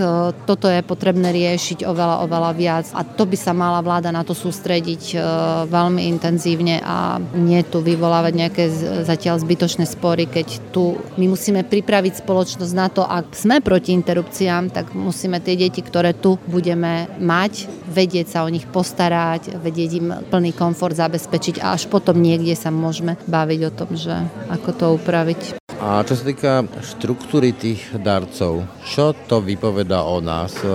toto 0.44 0.66
je 0.66 0.80
potrebné 0.82 1.30
riešiť 1.30 1.84
oveľa, 1.84 2.26
oveľa 2.26 2.52
viac 2.56 2.86
a 2.96 3.04
to 3.04 3.28
by 3.28 3.36
sa 3.36 3.52
mala 3.52 3.84
vláda 3.84 4.10
na 4.10 4.24
to 4.26 4.32
sústrediť 4.32 5.02
e, 5.12 5.16
veľmi 5.68 6.08
intenzívne 6.10 6.80
a 6.82 7.20
nie 7.36 7.60
tu 7.66 7.84
vyvolávať 7.84 8.32
nejaké 8.34 8.64
zatiaľ 9.04 9.40
zbytočné 9.40 9.84
spory, 9.84 10.26
keď 10.26 10.72
tu 10.74 10.98
my 11.20 11.26
musíme 11.30 11.62
pripraviť 11.62 12.24
spoločnosť 12.24 12.72
na 12.74 12.88
to, 12.88 13.04
ak 13.04 13.36
sme 13.36 13.60
proti 13.60 13.92
interrupciám, 13.92 14.72
tak 14.72 14.96
musíme 14.96 15.38
tie 15.44 15.54
deti, 15.54 15.84
ktoré 15.84 16.16
tu 16.16 16.40
budeme 16.48 17.06
mať, 17.20 17.68
vedieť 17.90 18.26
sa 18.32 18.38
o 18.42 18.52
nich 18.52 18.64
postarať, 18.64 19.60
vedieť 19.60 19.90
im 20.00 20.08
plný 20.26 20.56
komfort 20.56 20.96
zabezpečiť 20.96 21.60
a 21.60 21.76
až 21.76 21.86
potom 21.86 22.18
niekde 22.18 22.56
sa 22.56 22.72
môžeme 22.72 23.20
baviť 23.28 23.60
o 23.68 23.74
tom, 23.74 23.90
že 23.94 24.14
ako 24.48 24.70
to 24.72 24.86
upraviť. 24.96 25.59
A 25.80 26.04
čo 26.04 26.12
sa 26.12 26.28
týka 26.28 26.60
štruktúry 26.84 27.56
tých 27.56 27.80
darcov, 27.96 28.68
čo 28.84 29.16
to 29.16 29.40
vypoveda 29.40 30.04
o 30.04 30.20
nás? 30.20 30.52
E, 30.60 30.68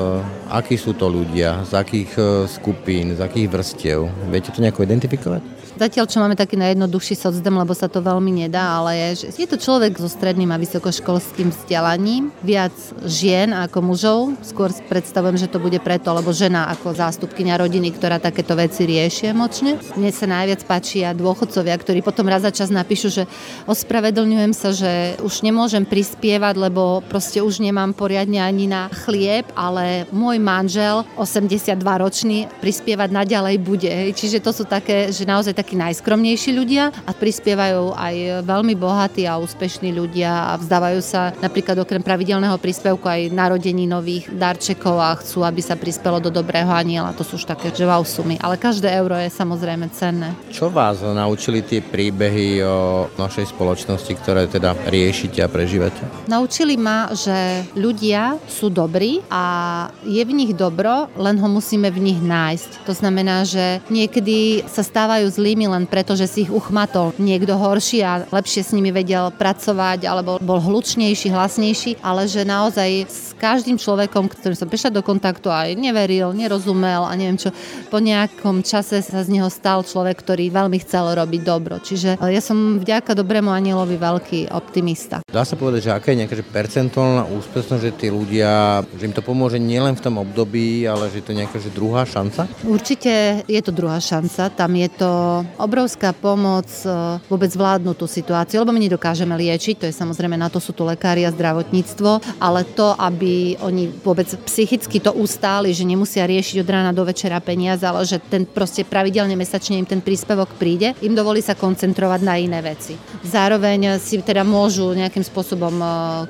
akí 0.50 0.82
sú 0.82 0.98
to 0.98 1.06
ľudia? 1.06 1.62
Z 1.62 1.78
akých 1.78 2.12
e, 2.18 2.24
skupín? 2.50 3.14
Z 3.14 3.22
akých 3.22 3.54
vrstiev? 3.54 4.10
Viete 4.34 4.50
to 4.50 4.66
nejako 4.66 4.82
identifikovať? 4.82 5.46
Zatiaľ, 5.76 6.08
čo 6.08 6.24
máme 6.24 6.40
taký 6.40 6.56
najjednoduchší 6.56 7.20
socdem, 7.20 7.52
lebo 7.52 7.76
sa 7.76 7.92
to 7.92 8.00
veľmi 8.00 8.48
nedá, 8.48 8.80
ale 8.80 8.96
je, 8.96 9.28
že 9.28 9.44
je 9.44 9.50
to 9.52 9.60
človek 9.60 10.00
so 10.00 10.08
stredným 10.08 10.48
a 10.56 10.62
vysokoškolským 10.62 11.52
vzdelaním, 11.52 12.32
viac 12.40 12.72
žien 13.04 13.52
ako 13.52 13.84
mužov. 13.84 14.40
Skôr 14.40 14.72
predstavujem, 14.88 15.36
že 15.36 15.52
to 15.52 15.60
bude 15.60 15.76
preto, 15.84 16.16
lebo 16.16 16.32
žena 16.32 16.72
ako 16.72 16.96
zástupkynia 16.96 17.60
rodiny, 17.60 17.92
ktorá 17.92 18.24
takéto 18.24 18.56
veci 18.56 18.88
rieši 18.88 19.36
emočne. 19.36 19.76
Mne 20.00 20.16
sa 20.16 20.32
najviac 20.32 20.64
páčia 20.64 21.12
dôchodcovia, 21.12 21.76
ktorí 21.76 22.00
potom 22.00 22.32
raz 22.32 22.48
za 22.48 22.56
čas 22.56 22.72
napíšu, 22.72 23.12
že 23.12 23.28
ospravedlňujem 23.68 24.54
sa, 24.56 24.72
že 24.72 25.20
už 25.28 25.44
nemôžem 25.44 25.84
prispievať, 25.84 26.56
lebo 26.56 27.04
proste 27.04 27.44
už 27.44 27.60
nemám 27.60 27.92
poriadne 27.92 28.40
ani 28.40 28.72
na 28.72 28.88
chlieb, 29.04 29.44
ale 29.60 30.08
môj 30.16 30.40
manžel, 30.40 31.04
82 31.20 31.76
ročný, 31.84 32.48
prispievať 32.64 33.12
naďalej 33.12 33.56
bude. 33.60 33.92
Čiže 34.16 34.40
to 34.40 34.56
sú 34.56 34.64
také, 34.64 35.12
že 35.12 35.28
naozaj 35.28 35.65
takí 35.66 35.82
najskromnejší 35.82 36.54
ľudia 36.54 36.94
a 36.94 37.10
prispievajú 37.10 37.98
aj 37.98 38.46
veľmi 38.46 38.78
bohatí 38.78 39.26
a 39.26 39.42
úspešní 39.42 39.98
ľudia 39.98 40.54
a 40.54 40.62
vzdávajú 40.62 41.02
sa 41.02 41.34
napríklad 41.42 41.82
okrem 41.82 42.06
pravidelného 42.06 42.54
príspevku 42.62 43.10
aj 43.10 43.34
narodení 43.34 43.90
nových 43.90 44.30
darčekov 44.30 44.94
a 45.02 45.18
chcú, 45.18 45.42
aby 45.42 45.66
sa 45.66 45.74
prispelo 45.74 46.22
do 46.22 46.30
dobrého 46.30 46.70
aniela. 46.70 47.18
To 47.18 47.26
sú 47.26 47.42
už 47.42 47.50
také 47.50 47.74
že 47.74 47.82
wow 47.82 48.06
sumy. 48.06 48.38
Ale 48.46 48.62
každé 48.62 48.94
euro 48.94 49.18
je 49.18 49.34
samozrejme 49.34 49.90
cenné. 49.90 50.38
Čo 50.54 50.70
vás 50.70 51.02
naučili 51.02 51.66
tie 51.66 51.82
príbehy 51.82 52.62
o 52.62 53.10
našej 53.18 53.50
spoločnosti, 53.50 54.14
ktoré 54.22 54.46
teda 54.46 54.78
riešite 54.86 55.42
a 55.42 55.50
prežívate? 55.50 56.30
Naučili 56.30 56.78
ma, 56.78 57.10
že 57.10 57.66
ľudia 57.74 58.38
sú 58.46 58.70
dobrí 58.70 59.26
a 59.34 59.90
je 60.06 60.22
v 60.22 60.30
nich 60.30 60.54
dobro, 60.54 61.10
len 61.18 61.42
ho 61.42 61.50
musíme 61.50 61.90
v 61.90 62.14
nich 62.14 62.22
nájsť. 62.22 62.86
To 62.86 62.94
znamená, 62.94 63.42
že 63.50 63.82
niekedy 63.90 64.62
sa 64.70 64.86
stávajú 64.86 65.26
zlí 65.34 65.55
zlými 65.56 65.72
len 65.72 65.88
preto, 65.88 66.20
že 66.20 66.28
si 66.28 66.44
ich 66.44 66.52
uchmatol 66.52 67.16
niekto 67.16 67.56
horší 67.56 68.04
a 68.04 68.28
lepšie 68.28 68.60
s 68.60 68.76
nimi 68.76 68.92
vedel 68.92 69.32
pracovať 69.32 70.04
alebo 70.04 70.36
bol 70.44 70.60
hlučnejší, 70.60 71.32
hlasnejší, 71.32 72.04
ale 72.04 72.28
že 72.28 72.44
naozaj 72.44 73.08
s 73.08 73.32
každým 73.40 73.80
človekom, 73.80 74.28
ktorý 74.28 74.52
som 74.52 74.68
prišla 74.68 74.92
do 74.92 75.00
kontaktu 75.00 75.48
aj 75.48 75.80
neveril, 75.80 76.36
nerozumel 76.36 77.08
a 77.08 77.16
neviem 77.16 77.40
čo, 77.40 77.56
po 77.88 78.04
nejakom 78.04 78.68
čase 78.68 79.00
sa 79.00 79.24
z 79.24 79.32
neho 79.32 79.48
stal 79.48 79.88
človek, 79.88 80.20
ktorý 80.20 80.52
veľmi 80.52 80.76
chcel 80.84 81.16
robiť 81.16 81.42
dobro. 81.48 81.80
Čiže 81.80 82.20
ja 82.20 82.42
som 82.44 82.76
vďaka 82.84 83.16
dobrému 83.16 83.48
anielovi 83.48 83.96
veľký 83.96 84.52
optimista. 84.52 85.24
Dá 85.32 85.48
sa 85.48 85.56
povedať, 85.56 85.88
že 85.88 85.96
aká 85.96 86.12
je 86.12 86.20
nejaká 86.20 86.36
že 86.36 86.44
percentuálna 86.44 87.32
úspešnosť, 87.32 87.80
že 87.80 87.96
tí 87.96 88.08
ľudia, 88.12 88.84
že 88.92 89.08
im 89.08 89.16
to 89.16 89.24
pomôže 89.24 89.56
nielen 89.56 89.96
v 89.96 90.04
tom 90.04 90.20
období, 90.20 90.84
ale 90.84 91.08
že 91.08 91.24
to 91.24 91.32
je 91.32 91.40
nejaká 91.40 91.64
že 91.64 91.72
druhá 91.72 92.04
šanca? 92.04 92.44
Určite 92.68 93.48
je 93.48 93.62
to 93.64 93.72
druhá 93.72 94.04
šanca. 94.04 94.52
Tam 94.52 94.76
je 94.76 94.90
to 94.92 95.45
obrovská 95.58 96.14
pomoc 96.16 96.68
e, 96.84 96.90
vôbec 97.28 97.50
zvládnuť 97.52 97.96
tú 97.98 98.08
situáciu, 98.08 98.62
lebo 98.64 98.72
my 98.72 98.82
nedokážeme 98.88 99.36
liečiť, 99.36 99.76
to 99.82 99.86
je 99.90 99.94
samozrejme 99.94 100.38
na 100.38 100.48
to 100.48 100.62
sú 100.62 100.72
tu 100.72 100.88
lekári 100.88 101.28
a 101.28 101.34
zdravotníctvo, 101.34 102.40
ale 102.40 102.64
to, 102.64 102.96
aby 102.96 103.60
oni 103.60 103.92
vôbec 103.92 104.30
psychicky 104.48 105.04
to 105.04 105.12
ustáli, 105.12 105.76
že 105.76 105.84
nemusia 105.84 106.24
riešiť 106.24 106.64
od 106.64 106.72
rána 106.72 106.92
do 106.96 107.04
večera 107.04 107.42
peniaze, 107.44 107.84
ale 107.84 108.08
že 108.08 108.18
ten 108.18 108.48
proste 108.48 108.88
pravidelne 108.88 109.36
mesačne 109.36 109.76
im 109.76 109.88
ten 109.90 110.00
príspevok 110.00 110.56
príde, 110.56 110.96
im 111.04 111.12
dovolí 111.12 111.44
sa 111.44 111.60
koncentrovať 111.60 112.22
na 112.24 112.40
iné 112.40 112.64
veci. 112.64 112.96
Zároveň 113.28 114.00
si 114.00 114.22
teda 114.24 114.48
môžu 114.48 114.96
nejakým 114.96 115.28
spôsobom 115.28 115.76
e, 115.76 115.88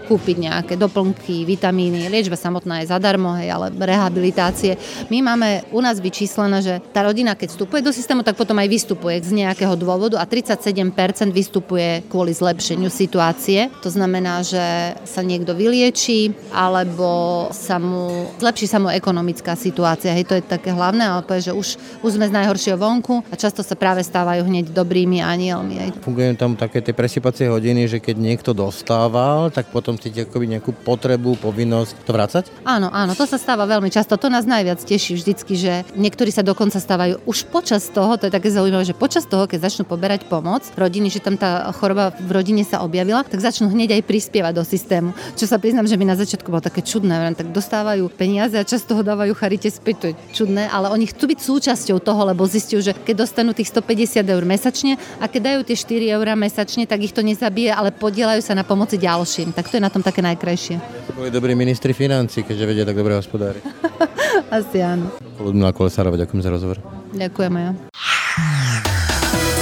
kúpiť 0.09 0.35
nejaké 0.41 0.73
doplnky, 0.73 1.45
vitamíny, 1.45 2.09
liečba 2.09 2.33
samotná 2.33 2.81
je 2.81 2.89
zadarmo, 2.89 3.37
hej, 3.37 3.53
ale 3.53 3.69
rehabilitácie. 3.69 4.77
My 5.13 5.21
máme 5.21 5.69
u 5.69 5.79
nás 5.79 6.01
vyčíslené, 6.01 6.65
že 6.65 6.73
tá 6.89 7.05
rodina, 7.05 7.37
keď 7.37 7.53
vstupuje 7.53 7.85
do 7.85 7.93
systému, 7.93 8.25
tak 8.25 8.33
potom 8.33 8.57
aj 8.57 8.67
vystupuje 8.71 9.04
vystupuje 9.05 9.21
z 9.21 9.37
nejakého 9.45 9.75
dôvodu 9.77 10.17
a 10.17 10.25
37% 10.25 11.29
vystupuje 11.29 12.01
kvôli 12.09 12.33
zlepšeniu 12.33 12.89
situácie. 12.89 13.69
To 13.85 13.89
znamená, 13.93 14.41
že 14.41 14.97
sa 15.05 15.21
niekto 15.21 15.53
vylieči 15.53 16.33
alebo 16.49 17.47
sa 17.53 17.77
mu 17.77 18.33
zlepší 18.41 18.65
sa 18.65 18.81
mu 18.81 18.89
ekonomická 18.89 19.53
situácia. 19.53 20.13
Hej, 20.13 20.25
to 20.25 20.35
je 20.37 20.43
také 20.43 20.73
hlavné, 20.73 21.05
ale 21.05 21.21
povie, 21.21 21.45
že 21.45 21.53
už, 21.53 21.67
už 22.01 22.11
sme 22.17 22.25
z 22.25 22.33
najhoršieho 22.33 22.77
vonku 22.77 23.21
a 23.29 23.35
často 23.37 23.61
sa 23.61 23.77
práve 23.77 24.01
stávajú 24.01 24.41
hneď 24.45 24.73
dobrými 24.73 25.21
anielmi. 25.21 25.75
Hej. 25.77 25.89
Fungujú 26.01 26.33
tam 26.37 26.57
také 26.57 26.81
tie 26.81 26.97
presypacie 26.97 27.45
hodiny, 27.45 27.85
že 27.85 28.01
keď 28.01 28.15
niekto 28.17 28.51
dostával, 28.57 29.53
tak 29.53 29.69
potom 29.69 30.01
cíti 30.01 30.25
akoby 30.25 30.57
nejakú 30.57 30.73
potrebu, 30.73 31.37
povinnosť 31.37 31.93
to 32.05 32.11
vrácať? 32.11 32.43
Áno, 32.65 32.89
áno, 32.89 33.13
to 33.13 33.29
sa 33.29 33.37
stáva 33.37 33.69
veľmi 33.69 33.93
často. 33.93 34.17
To 34.17 34.33
nás 34.33 34.49
najviac 34.49 34.81
teší 34.81 35.19
vždycky, 35.19 35.53
že 35.53 35.73
niektorí 35.93 36.33
sa 36.33 36.41
dokonca 36.41 36.81
stávajú 36.81 37.21
už 37.27 37.47
počas 37.51 37.85
toho, 37.91 38.15
to 38.15 38.27
je 38.27 38.33
také 38.33 38.49
zaujímavé, 38.55 38.87
že 38.87 38.94
počas 38.95 39.27
toho, 39.27 39.45
keď 39.45 39.67
začnú 39.67 39.83
poberať 39.83 40.25
pomoc 40.31 40.63
rodiny, 40.79 41.11
že 41.11 41.19
tam 41.19 41.35
tá 41.35 41.67
choroba 41.75 42.15
v 42.15 42.31
rodine 42.31 42.63
sa 42.63 42.81
objavila, 42.81 43.21
tak 43.27 43.43
začnú 43.43 43.69
hneď 43.69 43.99
aj 43.99 44.07
prispievať 44.07 44.53
do 44.55 44.63
systému. 44.63 45.11
Čo 45.35 45.45
sa 45.45 45.59
priznám, 45.59 45.85
že 45.85 45.99
mi 45.99 46.07
na 46.07 46.15
začiatku 46.15 46.47
bolo 46.47 46.63
také 46.63 46.81
čudné, 46.81 47.35
tak 47.35 47.51
dostávajú 47.51 48.07
peniaze 48.11 48.55
a 48.55 48.63
často 48.63 48.95
ho 48.95 49.03
dávajú 49.03 49.35
charite 49.35 49.67
späť, 49.67 49.95
to 49.99 50.05
je 50.11 50.15
čudné, 50.31 50.71
ale 50.71 50.89
oni 50.89 51.05
chcú 51.11 51.27
byť 51.29 51.39
súčasťou 51.43 51.99
toho, 51.99 52.21
lebo 52.31 52.47
zistiu, 52.47 52.79
že 52.79 52.95
keď 52.95 53.27
dostanú 53.27 53.51
tých 53.51 53.69
150 53.69 54.23
eur 54.23 54.43
mesačne 54.47 54.95
a 55.19 55.27
keď 55.27 55.41
dajú 55.53 55.59
tie 55.67 55.77
4 55.77 56.15
eur 56.15 56.27
mesačne, 56.39 56.87
tak 56.87 57.03
ich 57.03 57.13
to 57.13 57.21
nezabije, 57.21 57.75
ale 57.75 57.91
podielajú 57.91 58.39
sa 58.39 58.55
na 58.55 58.63
pomoci 58.63 58.95
ďalším. 58.95 59.51
Tak 59.51 59.67
to 59.67 59.77
je 59.77 59.83
na 59.83 59.91
tom 59.91 60.01
také 60.01 60.23
najkrajšie. 60.23 60.79
Boli 61.15 61.29
dobrí 61.31 61.55
ministri 61.55 61.91
financí, 61.91 62.43
keďže 62.43 62.65
vedia 62.67 62.85
tak 62.87 62.95
dobre 62.95 63.15
hospodári. 63.15 63.59
Asi 64.55 64.79
áno. 64.83 65.11
Ľudmila 65.39 65.73
Kolesárova, 65.73 66.19
ďakujem 66.19 66.41
za 66.43 66.51
rozhovor. 66.51 66.77
Ďakujem 67.15 67.53
ja. 67.55 67.71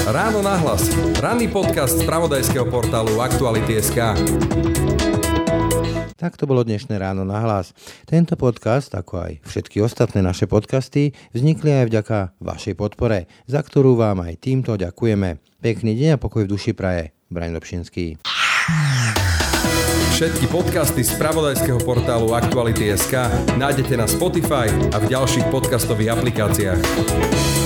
Ráno 0.03 0.43
na 0.43 0.59
hlas. 0.59 0.91
Ranný 1.15 1.47
podcast 1.47 1.95
z 1.95 2.03
pravodajského 2.03 2.67
portálu 2.67 3.23
Aktuality.sk. 3.23 3.95
Tak 6.19 6.35
to 6.35 6.43
bolo 6.43 6.67
dnešné 6.67 6.99
ráno 6.99 7.23
na 7.23 7.39
hlas. 7.39 7.71
Tento 8.03 8.35
podcast, 8.35 8.91
ako 8.99 9.23
aj 9.23 9.31
všetky 9.47 9.79
ostatné 9.79 10.19
naše 10.19 10.43
podcasty, 10.43 11.15
vznikli 11.31 11.71
aj 11.71 11.85
vďaka 11.87 12.17
vašej 12.43 12.75
podpore, 12.75 13.31
za 13.47 13.63
ktorú 13.63 13.95
vám 13.95 14.27
aj 14.27 14.43
týmto 14.43 14.75
ďakujeme. 14.75 15.39
Pekný 15.63 15.95
deň 15.95 16.19
a 16.19 16.21
pokoj 16.21 16.43
v 16.43 16.51
duši 16.51 16.75
praje. 16.75 17.15
Braň 17.31 17.55
Dobšinský. 17.55 18.19
Všetky 20.19 20.51
podcasty 20.51 21.07
z 21.07 21.15
pravodajského 21.15 21.79
portálu 21.79 22.35
Aktuality.sk 22.35 23.31
nájdete 23.55 23.95
na 23.95 24.11
Spotify 24.11 24.67
a 24.91 24.99
v 24.99 25.05
ďalších 25.07 25.47
podcastových 25.47 26.11
aplikáciách. 26.11 27.62